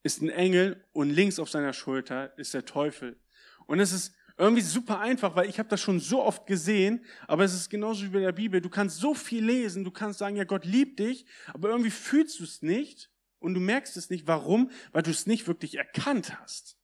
[0.03, 3.19] ist ein Engel und links auf seiner Schulter ist der Teufel.
[3.67, 7.45] Und es ist irgendwie super einfach, weil ich habe das schon so oft gesehen, aber
[7.45, 8.61] es ist genauso wie bei der Bibel.
[8.61, 12.39] Du kannst so viel lesen, du kannst sagen, ja, Gott liebt dich, aber irgendwie fühlst
[12.39, 14.27] du es nicht und du merkst es nicht.
[14.27, 14.71] Warum?
[14.91, 16.77] Weil du es nicht wirklich erkannt hast.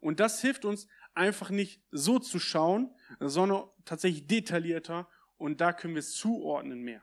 [0.00, 5.94] Und das hilft uns einfach nicht so zu schauen, sondern tatsächlich detaillierter und da können
[5.94, 7.02] wir es zuordnen mehr.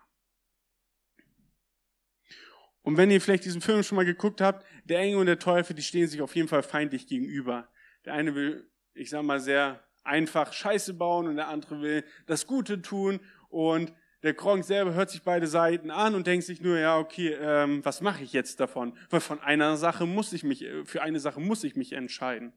[2.90, 5.76] Und wenn ihr vielleicht diesen Film schon mal geguckt habt, der Engel und der Teufel,
[5.76, 7.68] die stehen sich auf jeden Fall feindlich gegenüber.
[8.04, 12.48] Der eine will, ich sag mal, sehr einfach Scheiße bauen und der andere will das
[12.48, 16.80] Gute tun und der Kronk selber hört sich beide Seiten an und denkt sich nur,
[16.80, 18.98] ja, okay, ähm, was mache ich jetzt davon?
[19.12, 22.54] Weil von einer Sache muss ich mich, für eine Sache muss ich mich entscheiden.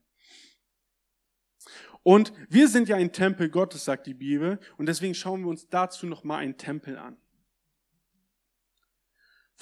[2.02, 5.68] Und wir sind ja ein Tempel Gottes, sagt die Bibel, und deswegen schauen wir uns
[5.68, 7.18] dazu nochmal einen Tempel an.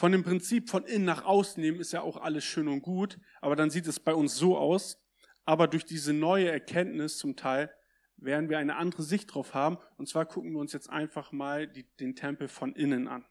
[0.00, 3.18] Von dem Prinzip von innen nach außen nehmen ist ja auch alles schön und gut,
[3.42, 4.98] aber dann sieht es bei uns so aus,
[5.44, 7.70] aber durch diese neue Erkenntnis zum Teil
[8.16, 9.76] werden wir eine andere Sicht drauf haben.
[9.98, 13.26] Und zwar gucken wir uns jetzt einfach mal die, den Tempel von innen an.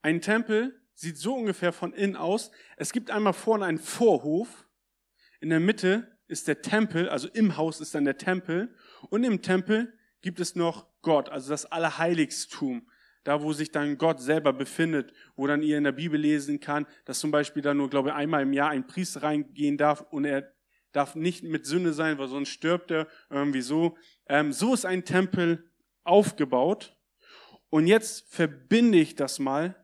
[0.00, 2.52] Ein Tempel sieht so ungefähr von innen aus.
[2.76, 4.68] Es gibt einmal vorne einen Vorhof.
[5.40, 8.72] In der Mitte ist der Tempel, also im Haus ist dann der Tempel
[9.10, 12.90] und im Tempel gibt es noch Gott, also das Allerheiligstum,
[13.22, 16.84] da wo sich dann Gott selber befindet, wo dann ihr in der Bibel lesen kann,
[17.04, 20.24] dass zum Beispiel da nur, glaube ich, einmal im Jahr ein Priester reingehen darf und
[20.24, 20.52] er
[20.90, 23.96] darf nicht mit Sünde sein, weil sonst stirbt er irgendwie so.
[24.26, 25.70] Ähm, so ist ein Tempel
[26.02, 26.96] aufgebaut.
[27.70, 29.76] Und jetzt verbinde ich das mal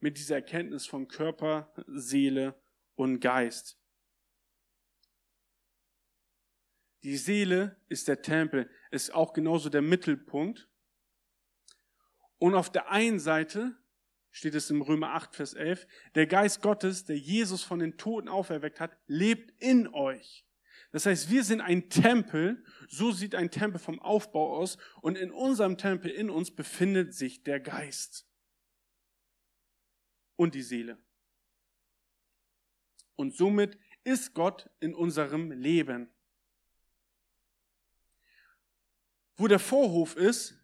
[0.00, 2.60] mit dieser Erkenntnis von Körper, Seele
[2.96, 3.78] und Geist.
[7.04, 10.68] Die Seele ist der Tempel, ist auch genauso der Mittelpunkt.
[12.38, 13.76] Und auf der einen Seite
[14.30, 18.28] steht es im Römer 8, Vers 11, der Geist Gottes, der Jesus von den Toten
[18.28, 20.46] auferweckt hat, lebt in euch.
[20.90, 25.30] Das heißt, wir sind ein Tempel, so sieht ein Tempel vom Aufbau aus, und in
[25.30, 28.26] unserem Tempel, in uns befindet sich der Geist
[30.36, 30.98] und die Seele.
[33.16, 36.10] Und somit ist Gott in unserem Leben.
[39.36, 40.54] Wo der Vorhof ist,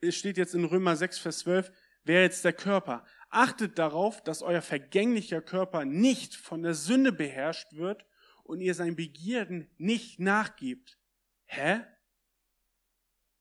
[0.00, 1.72] es steht jetzt in Römer 6, Vers 12,
[2.04, 3.04] wäre jetzt der Körper.
[3.30, 8.06] Achtet darauf, dass euer vergänglicher Körper nicht von der Sünde beherrscht wird
[8.44, 10.98] und ihr seinen Begierden nicht nachgibt.
[11.44, 11.80] Hä?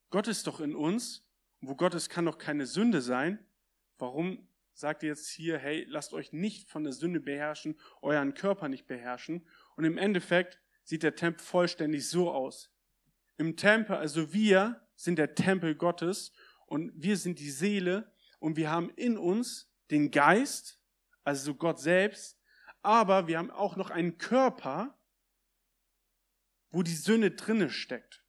[0.10, 1.24] Gott ist doch in uns.
[1.62, 3.44] Wo Gott ist, kann doch keine Sünde sein.
[3.98, 8.70] Warum sagt ihr jetzt hier, hey, lasst euch nicht von der Sünde beherrschen, euren Körper
[8.70, 9.48] nicht beherrschen?
[9.76, 12.72] Und im Endeffekt sieht der Tempel vollständig so aus.
[13.38, 16.34] Im Tempel, also wir sind der Tempel Gottes
[16.66, 20.82] und wir sind die Seele und wir haben in uns den Geist,
[21.24, 22.40] also Gott selbst,
[22.82, 24.98] aber wir haben auch noch einen Körper,
[26.70, 28.24] wo die Sünde drinne steckt.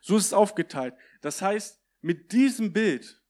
[0.00, 0.94] So ist es aufgeteilt.
[1.20, 3.22] Das heißt, mit diesem Bild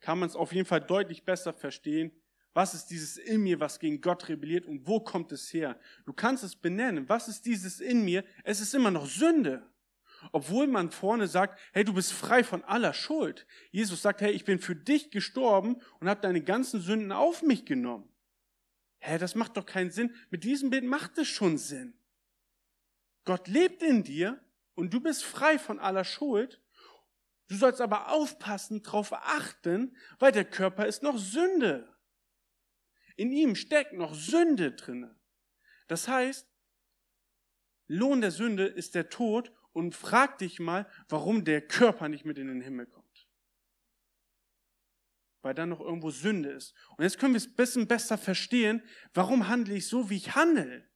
[0.00, 2.21] kann man es auf jeden Fall deutlich besser verstehen,
[2.54, 5.78] was ist dieses in mir, was gegen Gott rebelliert und wo kommt es her?
[6.04, 7.08] Du kannst es benennen.
[7.08, 8.24] Was ist dieses in mir?
[8.44, 9.66] Es ist immer noch Sünde.
[10.30, 13.46] Obwohl man vorne sagt, hey, du bist frei von aller Schuld.
[13.70, 17.64] Jesus sagt, hey, ich bin für dich gestorben und habe deine ganzen Sünden auf mich
[17.64, 18.08] genommen.
[18.98, 20.14] Hä, das macht doch keinen Sinn.
[20.30, 21.94] Mit diesem Bild macht es schon Sinn.
[23.24, 24.40] Gott lebt in dir
[24.74, 26.60] und du bist frei von aller Schuld.
[27.48, 31.91] Du sollst aber aufpassen, darauf achten, weil der Körper ist noch Sünde.
[33.16, 35.18] In ihm steckt noch Sünde drinne.
[35.88, 36.48] Das heißt,
[37.88, 42.38] Lohn der Sünde ist der Tod und frag dich mal, warum der Körper nicht mit
[42.38, 43.28] in den Himmel kommt.
[45.42, 46.74] Weil da noch irgendwo Sünde ist.
[46.96, 50.34] Und jetzt können wir es ein bisschen besser verstehen, warum handle ich so, wie ich
[50.34, 50.88] handle.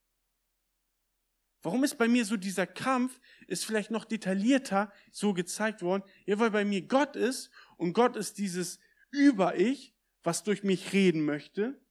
[1.63, 6.05] Warum ist bei mir so dieser Kampf, ist vielleicht noch detaillierter so gezeigt worden?
[6.25, 8.79] Ja, weil bei mir Gott ist und Gott ist dieses
[9.11, 11.85] Über-Ich, was durch mich reden möchte.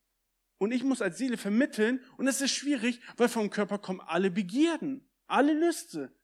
[0.57, 4.31] Und ich muss als Seele vermitteln und es ist schwierig, weil vom Körper kommen alle
[4.31, 6.15] Begierden, alle Lüste.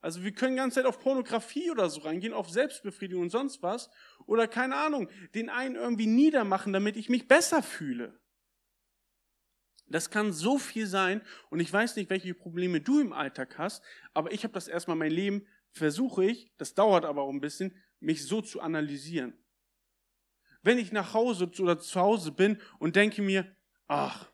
[0.00, 3.90] Also wir können ganz Zeit auf Pornografie oder so reingehen, auf Selbstbefriedigung und sonst was.
[4.26, 8.18] Oder keine Ahnung, den einen irgendwie niedermachen, damit ich mich besser fühle.
[9.88, 13.84] Das kann so viel sein und ich weiß nicht, welche Probleme du im Alltag hast,
[14.14, 17.76] aber ich habe das erstmal mein Leben, versuche ich, das dauert aber auch ein bisschen,
[18.00, 19.34] mich so zu analysieren.
[20.62, 23.55] Wenn ich nach Hause oder zu Hause bin und denke mir,
[23.86, 24.30] ach,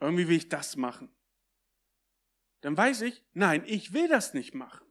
[0.00, 1.14] irgendwie will ich das machen.
[2.60, 4.86] Dann weiß ich, nein, ich will das nicht machen.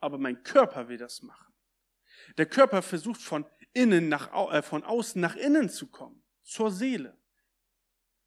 [0.00, 1.54] Aber mein Körper will das machen.
[2.38, 6.22] Der Körper versucht von innen nach, äh, von außen nach innen zu kommen.
[6.42, 7.16] Zur Seele.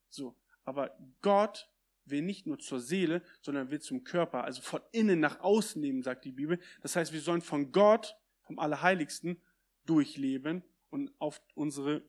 [0.10, 0.40] So.
[0.64, 1.70] Aber Gott
[2.06, 6.04] will nicht nur zur Seele, sondern will zum Körper, also von innen nach außen nehmen,
[6.04, 6.60] sagt die Bibel.
[6.82, 9.42] Das heißt, wir sollen von Gott, vom Allerheiligsten,
[9.86, 12.04] durchleben und auf unsere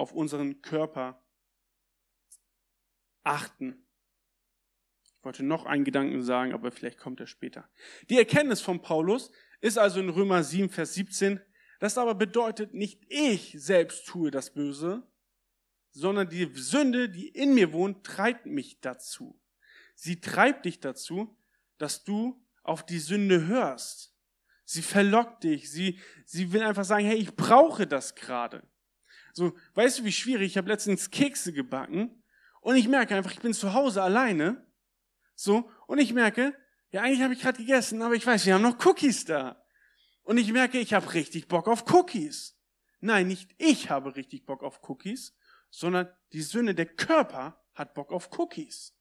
[0.00, 1.22] auf unseren Körper
[3.22, 3.86] achten.
[5.04, 7.68] Ich wollte noch einen Gedanken sagen, aber vielleicht kommt er später.
[8.08, 11.40] Die Erkenntnis von Paulus ist also in Römer 7, Vers 17.
[11.80, 15.06] Das aber bedeutet, nicht ich selbst tue das Böse,
[15.90, 19.38] sondern die Sünde, die in mir wohnt, treibt mich dazu.
[19.94, 21.36] Sie treibt dich dazu,
[21.76, 24.16] dass du auf die Sünde hörst.
[24.64, 25.70] Sie verlockt dich.
[25.70, 28.66] Sie, sie will einfach sagen, hey, ich brauche das gerade.
[29.32, 30.52] So, weißt du, wie schwierig?
[30.52, 32.22] Ich habe letztens Kekse gebacken
[32.60, 34.66] und ich merke einfach, ich bin zu Hause alleine.
[35.34, 36.54] So, und ich merke,
[36.90, 39.64] ja, eigentlich habe ich gerade gegessen, aber ich weiß, wir haben noch Cookies da.
[40.22, 42.56] Und ich merke, ich habe richtig Bock auf Cookies.
[43.00, 45.34] Nein, nicht ich habe richtig Bock auf Cookies,
[45.70, 48.94] sondern die Sünde, der Körper hat Bock auf Cookies.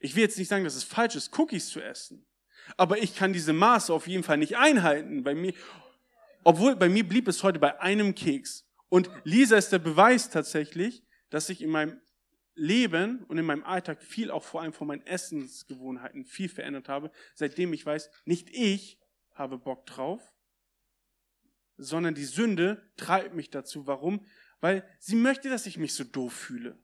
[0.00, 2.26] Ich will jetzt nicht sagen, dass es falsch ist, Cookies zu essen.
[2.76, 5.22] Aber ich kann diese Maße auf jeden Fall nicht einhalten.
[5.22, 5.54] Bei mir,
[6.44, 8.67] obwohl bei mir blieb es heute bei einem Keks.
[8.88, 12.00] Und Lisa ist der Beweis tatsächlich, dass sich in meinem
[12.54, 17.10] Leben und in meinem Alltag viel auch vor allem von meinen Essensgewohnheiten viel verändert habe,
[17.34, 18.98] seitdem ich weiß, nicht ich
[19.32, 20.20] habe Bock drauf,
[21.76, 23.86] sondern die Sünde treibt mich dazu.
[23.86, 24.26] Warum?
[24.60, 26.76] Weil sie möchte, dass ich mich so doof fühle.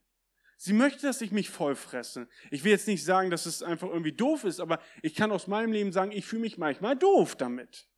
[0.57, 2.29] Sie möchte, dass ich mich voll fresse.
[2.53, 5.49] Ich will jetzt nicht sagen, dass es einfach irgendwie doof ist, aber ich kann aus
[5.49, 7.89] meinem Leben sagen, ich fühle mich manchmal doof damit.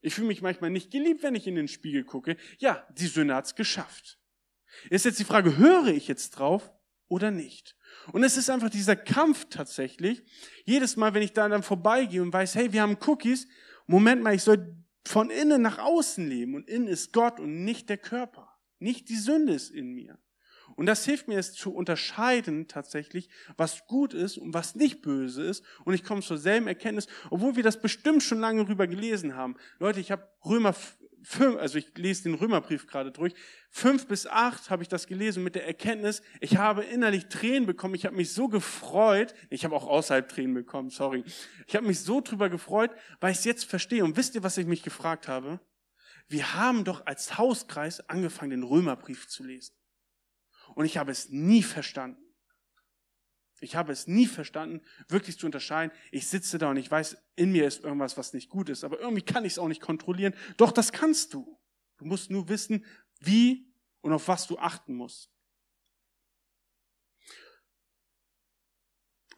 [0.00, 2.36] Ich fühle mich manchmal nicht geliebt, wenn ich in den Spiegel gucke.
[2.58, 4.18] Ja, die Sünde hat's geschafft.
[4.88, 6.72] Ist jetzt die Frage, höre ich jetzt drauf
[7.08, 7.76] oder nicht?
[8.12, 10.22] Und es ist einfach dieser Kampf tatsächlich.
[10.64, 13.48] Jedes Mal, wenn ich da dann vorbeigehe und weiß, hey, wir haben Cookies,
[13.86, 17.88] Moment mal, ich soll von innen nach außen leben und innen ist Gott und nicht
[17.88, 18.48] der Körper.
[18.78, 20.18] Nicht die Sünde ist in mir.
[20.76, 25.42] Und das hilft mir es zu unterscheiden tatsächlich, was gut ist und was nicht böse
[25.44, 25.64] ist.
[25.84, 29.56] Und ich komme zur selben Erkenntnis, obwohl wir das bestimmt schon lange rüber gelesen haben.
[29.78, 30.74] Leute, ich habe Römer
[31.22, 33.34] 5, also ich lese den Römerbrief gerade durch,
[33.70, 37.94] fünf bis acht habe ich das gelesen mit der Erkenntnis, ich habe innerlich Tränen bekommen,
[37.94, 41.24] ich habe mich so gefreut, ich habe auch außerhalb Tränen bekommen, sorry.
[41.66, 44.04] Ich habe mich so drüber gefreut, weil ich es jetzt verstehe.
[44.04, 45.60] Und wisst ihr, was ich mich gefragt habe?
[46.28, 49.74] Wir haben doch als Hauskreis angefangen, den Römerbrief zu lesen.
[50.74, 52.22] Und ich habe es nie verstanden.
[53.60, 55.94] Ich habe es nie verstanden, wirklich zu unterscheiden.
[56.10, 58.84] Ich sitze da und ich weiß, in mir ist irgendwas, was nicht gut ist.
[58.84, 60.34] Aber irgendwie kann ich es auch nicht kontrollieren.
[60.56, 61.60] Doch, das kannst du.
[61.98, 62.86] Du musst nur wissen,
[63.18, 65.30] wie und auf was du achten musst.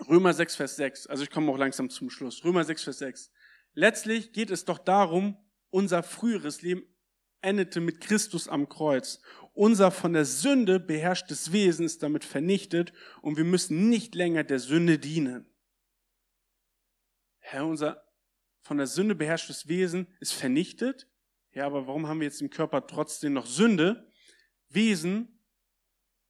[0.08, 1.06] Römer 6, Vers 6.
[1.08, 2.44] Also ich komme auch langsam zum Schluss.
[2.44, 3.32] Römer 6, Vers 6.
[3.74, 5.36] Letztlich geht es doch darum,
[5.70, 6.84] unser früheres Leben
[7.40, 9.20] endete mit Christus am Kreuz.
[9.54, 14.58] Unser von der Sünde beherrschtes Wesen ist damit vernichtet und wir müssen nicht länger der
[14.58, 15.46] Sünde dienen.
[17.38, 18.02] Herr, unser
[18.62, 21.08] von der Sünde beherrschtes Wesen ist vernichtet.
[21.52, 24.10] Ja, aber warum haben wir jetzt im Körper trotzdem noch Sünde?
[24.68, 25.44] Wesen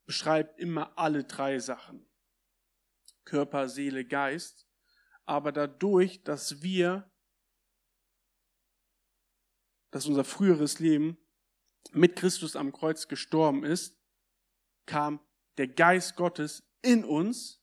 [0.04, 2.04] beschreibt immer alle drei Sachen.
[3.24, 4.66] Körper, Seele, Geist.
[5.24, 7.08] Aber dadurch, dass wir
[9.92, 11.18] dass unser früheres Leben
[11.92, 13.98] mit Christus am Kreuz gestorben ist,
[14.86, 15.20] kam
[15.58, 17.62] der Geist Gottes in uns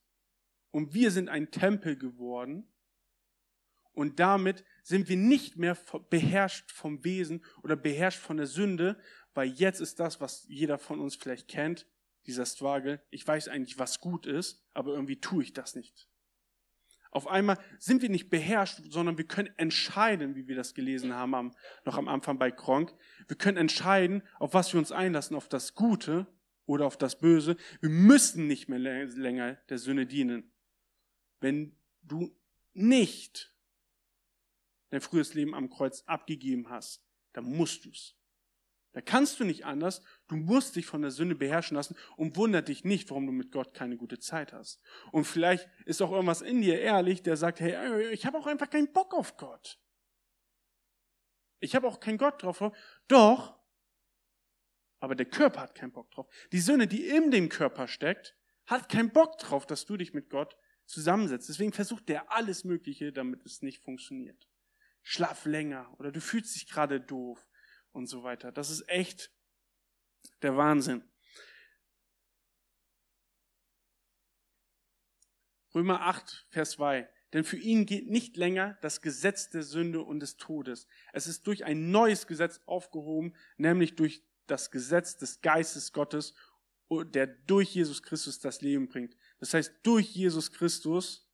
[0.70, 2.68] und wir sind ein Tempel geworden
[3.92, 5.76] und damit sind wir nicht mehr
[6.08, 9.00] beherrscht vom Wesen oder beherrscht von der Sünde,
[9.34, 11.86] weil jetzt ist das, was jeder von uns vielleicht kennt,
[12.26, 13.02] dieser Struggle.
[13.10, 16.09] Ich weiß eigentlich, was gut ist, aber irgendwie tue ich das nicht.
[17.12, 21.34] Auf einmal sind wir nicht beherrscht, sondern wir können entscheiden, wie wir das gelesen haben
[21.34, 22.94] am, noch am Anfang bei Kronk.
[23.26, 26.26] Wir können entscheiden, auf was wir uns einlassen, auf das Gute
[26.66, 27.56] oder auf das Böse.
[27.80, 30.52] Wir müssen nicht mehr länger der Sünde dienen.
[31.40, 32.36] Wenn du
[32.74, 33.56] nicht
[34.90, 38.19] dein frühes Leben am Kreuz abgegeben hast, dann musst du's.
[38.92, 40.02] Da kannst du nicht anders.
[40.26, 43.52] Du musst dich von der Sünde beherrschen lassen und wundert dich nicht, warum du mit
[43.52, 44.82] Gott keine gute Zeit hast.
[45.12, 48.68] Und vielleicht ist auch irgendwas in dir ehrlich, der sagt, hey, ich habe auch einfach
[48.68, 49.78] keinen Bock auf Gott.
[51.60, 52.62] Ich habe auch keinen Gott drauf.
[53.06, 53.60] Doch,
[55.00, 56.26] aber der Körper hat keinen Bock drauf.
[56.52, 60.30] Die Sünde, die in dem Körper steckt, hat keinen Bock drauf, dass du dich mit
[60.30, 61.48] Gott zusammensetzt.
[61.48, 64.48] Deswegen versucht der alles Mögliche, damit es nicht funktioniert.
[65.02, 67.49] Schlaf länger oder du fühlst dich gerade doof
[67.92, 68.52] und so weiter.
[68.52, 69.30] Das ist echt
[70.42, 71.02] der Wahnsinn.
[75.74, 77.08] Römer 8, Vers 2.
[77.32, 80.88] Denn für ihn geht nicht länger das Gesetz der Sünde und des Todes.
[81.12, 86.34] Es ist durch ein neues Gesetz aufgehoben, nämlich durch das Gesetz des Geistes Gottes,
[86.90, 89.16] der durch Jesus Christus das Leben bringt.
[89.38, 91.29] Das heißt, durch Jesus Christus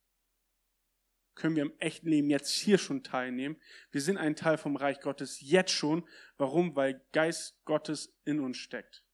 [1.37, 3.61] können wir im echten Leben jetzt hier schon teilnehmen.
[3.93, 6.09] Wir sind ein Teil vom Reich Gottes jetzt schon.
[6.39, 6.75] Warum?
[6.75, 9.05] Weil Geist Gottes in uns steckt.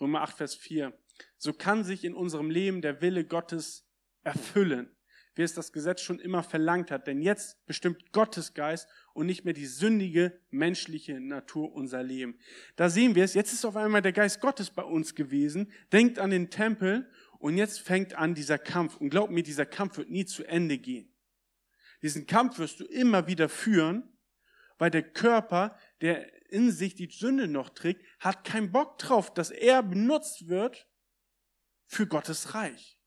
[0.00, 0.98] Römer 8, Vers 4.
[1.36, 3.86] So kann sich in unserem Leben der Wille Gottes
[4.22, 4.96] erfüllen
[5.34, 7.06] wie es das Gesetz schon immer verlangt hat.
[7.06, 12.38] Denn jetzt bestimmt Gottes Geist und nicht mehr die sündige menschliche Natur unser Leben.
[12.76, 16.18] Da sehen wir es, jetzt ist auf einmal der Geist Gottes bei uns gewesen, denkt
[16.18, 18.96] an den Tempel und jetzt fängt an dieser Kampf.
[18.96, 21.12] Und glaub mir, dieser Kampf wird nie zu Ende gehen.
[22.02, 24.10] Diesen Kampf wirst du immer wieder führen,
[24.78, 29.50] weil der Körper, der in sich die Sünde noch trägt, hat keinen Bock drauf, dass
[29.50, 30.88] er benutzt wird
[31.86, 32.99] für Gottes Reich.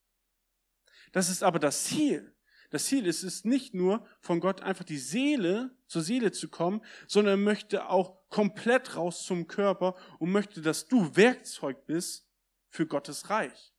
[1.13, 2.35] Das ist aber das Ziel.
[2.71, 6.83] Das Ziel ist es nicht nur, von Gott einfach die Seele, zur Seele zu kommen,
[7.07, 12.27] sondern er möchte auch komplett raus zum Körper und möchte, dass du Werkzeug bist
[12.69, 13.73] für Gottes Reich.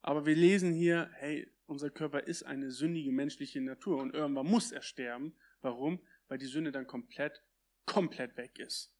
[0.00, 4.72] Aber wir lesen hier, hey, unser Körper ist eine sündige menschliche Natur und irgendwann muss
[4.72, 5.36] er sterben.
[5.60, 6.00] Warum?
[6.28, 7.42] Weil die Sünde dann komplett,
[7.84, 8.94] komplett weg ist.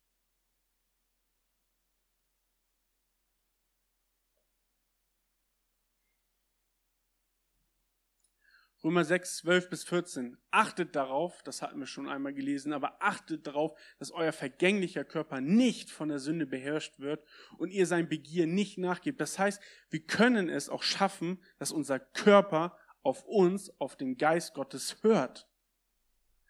[8.85, 10.37] Römer 6, 12 bis 14.
[10.51, 15.41] Achtet darauf, das hatten wir schon einmal gelesen, aber achtet darauf, dass euer vergänglicher Körper
[15.41, 17.25] nicht von der Sünde beherrscht wird
[17.59, 19.21] und ihr sein Begier nicht nachgebt.
[19.21, 24.55] Das heißt, wir können es auch schaffen, dass unser Körper auf uns, auf den Geist
[24.55, 25.49] Gottes hört.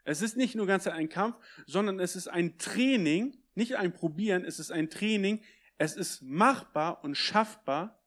[0.04, 4.44] Es ist nicht nur ganz ein Kampf, sondern es ist ein Training, nicht ein Probieren,
[4.44, 5.42] es ist ein Training.
[5.78, 8.00] Es ist machbar und schaffbar,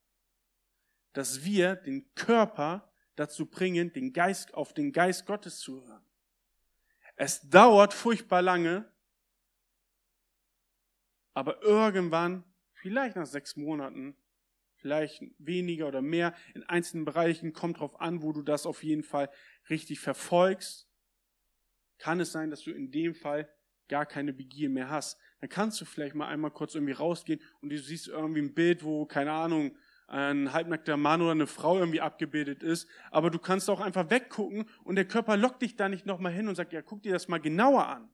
[1.13, 6.03] dass wir den Körper dazu bringen, den Geist, auf den Geist Gottes zu hören.
[7.15, 8.91] Es dauert furchtbar lange,
[11.33, 12.43] aber irgendwann,
[12.73, 14.15] vielleicht nach sechs Monaten,
[14.75, 19.03] vielleicht weniger oder mehr, in einzelnen Bereichen, kommt drauf an, wo du das auf jeden
[19.03, 19.29] Fall
[19.69, 20.89] richtig verfolgst,
[21.97, 23.49] kann es sein, dass du in dem Fall
[23.87, 25.17] gar keine Begier mehr hast.
[25.39, 28.83] Dann kannst du vielleicht mal einmal kurz irgendwie rausgehen und du siehst irgendwie ein Bild,
[28.83, 29.77] wo, keine Ahnung,
[30.07, 34.65] ein halbnackter Mann oder eine Frau irgendwie abgebildet ist, aber du kannst auch einfach weggucken
[34.83, 37.27] und der Körper lockt dich da nicht nochmal hin und sagt, ja, guck dir das
[37.27, 38.09] mal genauer an.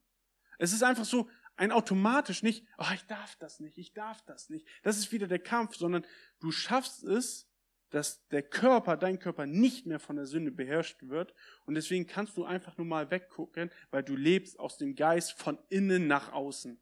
[0.58, 4.50] Es ist einfach so ein automatisch nicht, oh, ich darf das nicht, ich darf das
[4.50, 4.66] nicht.
[4.84, 6.06] Das ist wieder der Kampf, sondern
[6.40, 7.48] du schaffst es,
[7.90, 11.34] dass der Körper, dein Körper nicht mehr von der Sünde beherrscht wird.
[11.66, 15.60] Und deswegen kannst du einfach nur mal weggucken, weil du lebst aus dem Geist von
[15.70, 16.82] innen nach außen.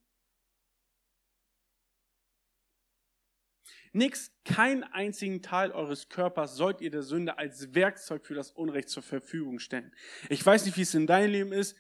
[3.91, 8.89] Nix, keinen einzigen Teil eures Körpers sollt ihr der Sünde als Werkzeug für das Unrecht
[8.89, 9.93] zur Verfügung stellen.
[10.29, 11.75] Ich weiß nicht, wie es in deinem Leben ist.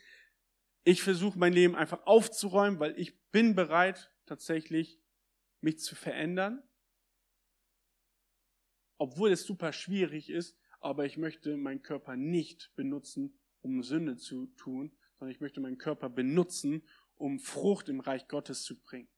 [0.83, 4.99] Ich versuche mein Leben einfach aufzuräumen, weil ich bin bereit, tatsächlich
[5.61, 6.63] mich zu verändern.
[8.97, 14.47] Obwohl es super schwierig ist, aber ich möchte meinen Körper nicht benutzen, um Sünde zu
[14.55, 16.83] tun, sondern ich möchte meinen Körper benutzen,
[17.15, 19.09] um Frucht im Reich Gottes zu bringen.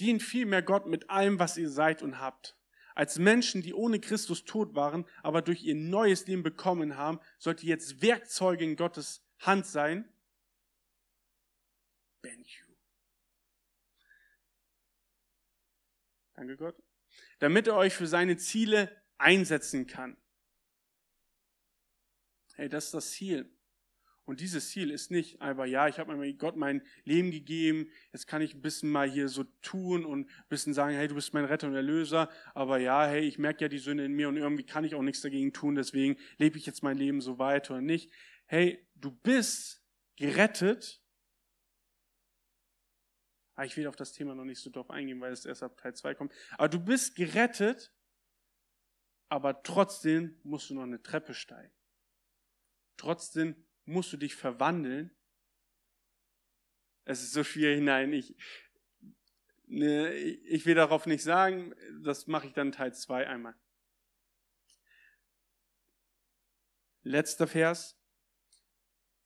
[0.00, 2.56] Dient vielmehr Gott mit allem, was ihr seid und habt.
[2.94, 7.62] Als Menschen, die ohne Christus tot waren, aber durch ihr neues Leben bekommen haben, sollt
[7.62, 10.12] ihr jetzt Werkzeuge in Gottes Hand sein.
[12.22, 12.66] Benju.
[16.34, 16.76] Danke Gott.
[17.38, 20.16] Damit er euch für seine Ziele einsetzen kann.
[22.54, 23.57] Hey, das ist das Ziel.
[24.28, 28.42] Und dieses Ziel ist nicht einfach, ja, ich habe Gott mein Leben gegeben, jetzt kann
[28.42, 31.46] ich ein bisschen mal hier so tun und ein bisschen sagen, hey, du bist mein
[31.46, 34.66] Retter und Erlöser, aber ja, hey, ich merke ja die Sünde in mir und irgendwie
[34.66, 37.80] kann ich auch nichts dagegen tun, deswegen lebe ich jetzt mein Leben so weiter oder
[37.80, 38.12] nicht.
[38.44, 39.82] Hey, du bist
[40.16, 41.02] gerettet.
[43.54, 45.78] Ah, ich will auf das Thema noch nicht so drauf eingehen, weil es erst ab
[45.78, 46.34] Teil 2 kommt.
[46.58, 47.94] Aber du bist gerettet,
[49.30, 51.72] aber trotzdem musst du noch eine Treppe steigen.
[52.98, 55.10] Trotzdem musst du dich verwandeln.
[57.04, 58.36] Es ist so schwierig, nein, ich,
[59.66, 63.54] ne, ich will darauf nicht sagen, das mache ich dann Teil 2 einmal.
[67.02, 67.96] Letzter Vers.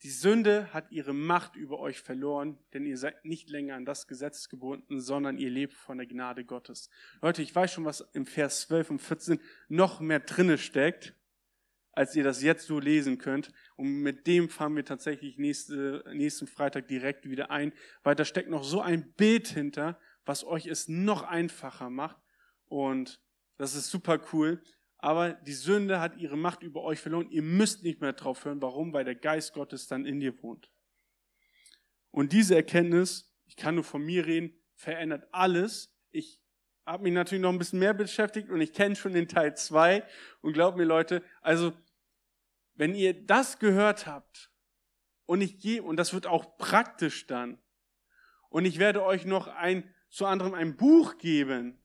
[0.03, 4.09] Die Sünde hat ihre Macht über euch verloren, denn ihr seid nicht länger an das
[4.09, 6.91] Gesetz gebunden, sondern ihr lebt von der Gnade Gottes.
[7.21, 11.15] Leute, ich weiß schon, was im Vers 12 und 14 noch mehr drinne steckt
[11.93, 13.53] als ihr das jetzt so lesen könnt.
[13.77, 17.73] Und mit dem fahren wir tatsächlich nächste, nächsten Freitag direkt wieder ein,
[18.03, 22.21] weil da steckt noch so ein Bild hinter, was euch es noch einfacher macht.
[22.67, 23.21] Und
[23.59, 24.63] das ist super cool.
[24.99, 27.29] Aber die Sünde hat ihre Macht über euch verloren.
[27.31, 28.63] Ihr müsst nicht mehr drauf hören.
[28.63, 28.93] Warum?
[28.93, 30.71] Weil der Geist Gottes dann in dir wohnt.
[32.11, 35.93] Und diese Erkenntnis, ich kann nur von mir reden, verändert alles.
[36.11, 36.41] Ich
[36.87, 40.05] habe mich natürlich noch ein bisschen mehr beschäftigt und ich kenne schon den Teil zwei
[40.41, 41.73] und glaubt mir Leute, also
[42.75, 44.51] wenn ihr das gehört habt
[45.27, 47.59] und ich gehe, und das wird auch praktisch dann,
[48.49, 51.83] und ich werde euch noch ein, zu anderem ein Buch geben,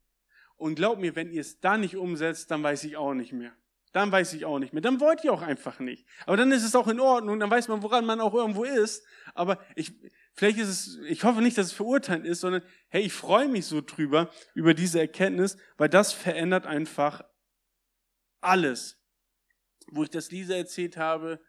[0.58, 3.56] und glaubt mir, wenn ihr es da nicht umsetzt, dann weiß ich auch nicht mehr.
[3.94, 4.82] Dann weiß ich auch nicht mehr.
[4.82, 6.06] Dann wollt ihr auch einfach nicht.
[6.26, 9.06] Aber dann ist es auch in Ordnung, dann weiß man, woran man auch irgendwo ist.
[9.34, 9.94] Aber ich,
[10.34, 13.66] vielleicht ist es, ich hoffe nicht, dass es verurteilt ist, sondern hey, ich freue mich
[13.66, 17.24] so drüber, über diese Erkenntnis, weil das verändert einfach
[18.42, 18.97] alles.
[19.88, 21.40] Wo ich das Lisa erzählt habe,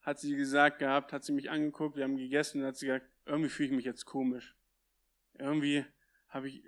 [0.00, 3.10] hat sie gesagt gehabt, hat sie mich angeguckt, wir haben gegessen und hat sie gesagt,
[3.26, 4.56] irgendwie fühle ich mich jetzt komisch.
[5.34, 5.84] Irgendwie
[6.28, 6.62] habe ich,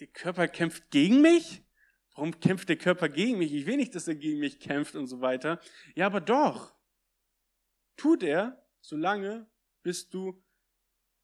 [0.00, 1.62] der Körper kämpft gegen mich?
[2.14, 3.52] Warum kämpft der Körper gegen mich?
[3.52, 5.60] Ich will nicht, dass er gegen mich kämpft und so weiter.
[5.94, 6.74] Ja, aber doch.
[7.96, 9.46] Tut er, solange,
[9.82, 10.42] bis du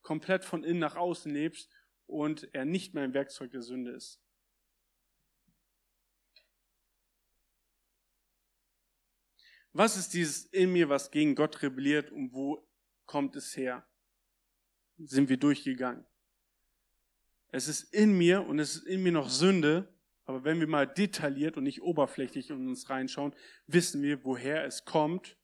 [0.02, 1.70] komplett von innen nach außen lebst
[2.06, 4.21] und er nicht mehr ein Werkzeug der Sünde ist.
[9.72, 12.68] Was ist dieses in mir, was gegen Gott rebelliert und wo
[13.06, 13.86] kommt es her?
[14.98, 16.04] Sind wir durchgegangen.
[17.48, 19.92] Es ist in mir und es ist in mir noch Sünde,
[20.24, 23.34] aber wenn wir mal detailliert und nicht oberflächlich in uns reinschauen,
[23.66, 25.36] wissen wir, woher es kommt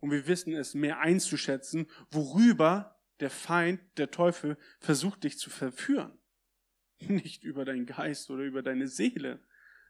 [0.00, 6.18] und wir wissen es mehr einzuschätzen, worüber der Feind, der Teufel, versucht dich zu verführen.
[6.98, 9.40] Nicht über deinen Geist oder über deine Seele.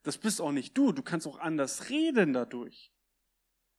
[0.02, 0.92] Das bist auch nicht du.
[0.92, 2.92] Du kannst auch anders reden dadurch.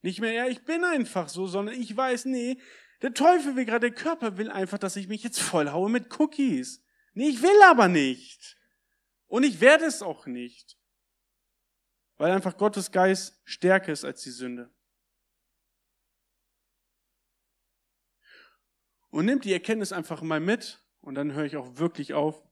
[0.03, 2.61] Nicht mehr, ja, ich bin einfach so, sondern ich weiß, nee,
[3.01, 6.83] der Teufel will gerade, der Körper will einfach, dass ich mich jetzt vollhaue mit Cookies.
[7.13, 8.57] Nee, ich will aber nicht.
[9.27, 10.77] Und ich werde es auch nicht.
[12.17, 14.73] Weil einfach Gottes Geist stärker ist als die Sünde.
[19.09, 22.43] Und nimmt die Erkenntnis einfach mal mit und dann höre ich auch wirklich auf.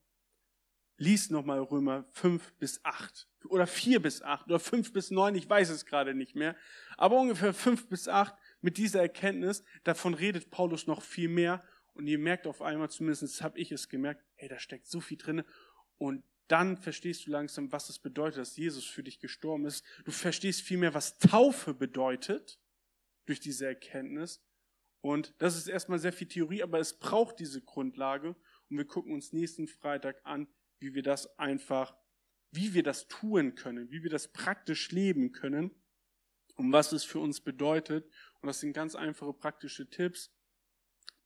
[0.95, 5.49] Lies nochmal Römer 5 bis 8 oder 4 bis 8 oder 5 bis 9, ich
[5.49, 6.55] weiß es gerade nicht mehr,
[6.97, 11.63] aber ungefähr 5 bis 8 mit dieser Erkenntnis, davon redet Paulus noch viel mehr
[11.93, 15.17] und ihr merkt auf einmal, zumindest habe ich es gemerkt, hey, da steckt so viel
[15.17, 15.43] drin
[15.97, 19.85] und dann verstehst du langsam, was es bedeutet, dass Jesus für dich gestorben ist.
[20.03, 22.59] Du verstehst vielmehr, was Taufe bedeutet
[23.25, 24.43] durch diese Erkenntnis
[25.01, 28.35] und das ist erstmal sehr viel Theorie, aber es braucht diese Grundlage.
[28.69, 30.47] Und wir gucken uns nächsten Freitag an,
[30.79, 31.95] wie wir das einfach,
[32.51, 35.71] wie wir das tun können, wie wir das praktisch leben können
[36.55, 38.05] und was es für uns bedeutet.
[38.41, 40.31] Und das sind ganz einfache praktische Tipps.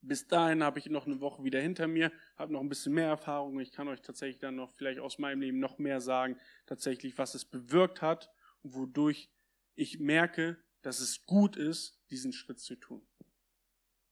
[0.02, 3.08] Bis dahin habe ich noch eine Woche wieder hinter mir, habe noch ein bisschen mehr
[3.08, 3.60] Erfahrung.
[3.60, 7.34] Ich kann euch tatsächlich dann noch vielleicht aus meinem Leben noch mehr sagen, tatsächlich, was
[7.34, 8.30] es bewirkt hat
[8.62, 9.32] und wodurch
[9.74, 13.06] ich merke, dass es gut ist, diesen Schritt zu tun.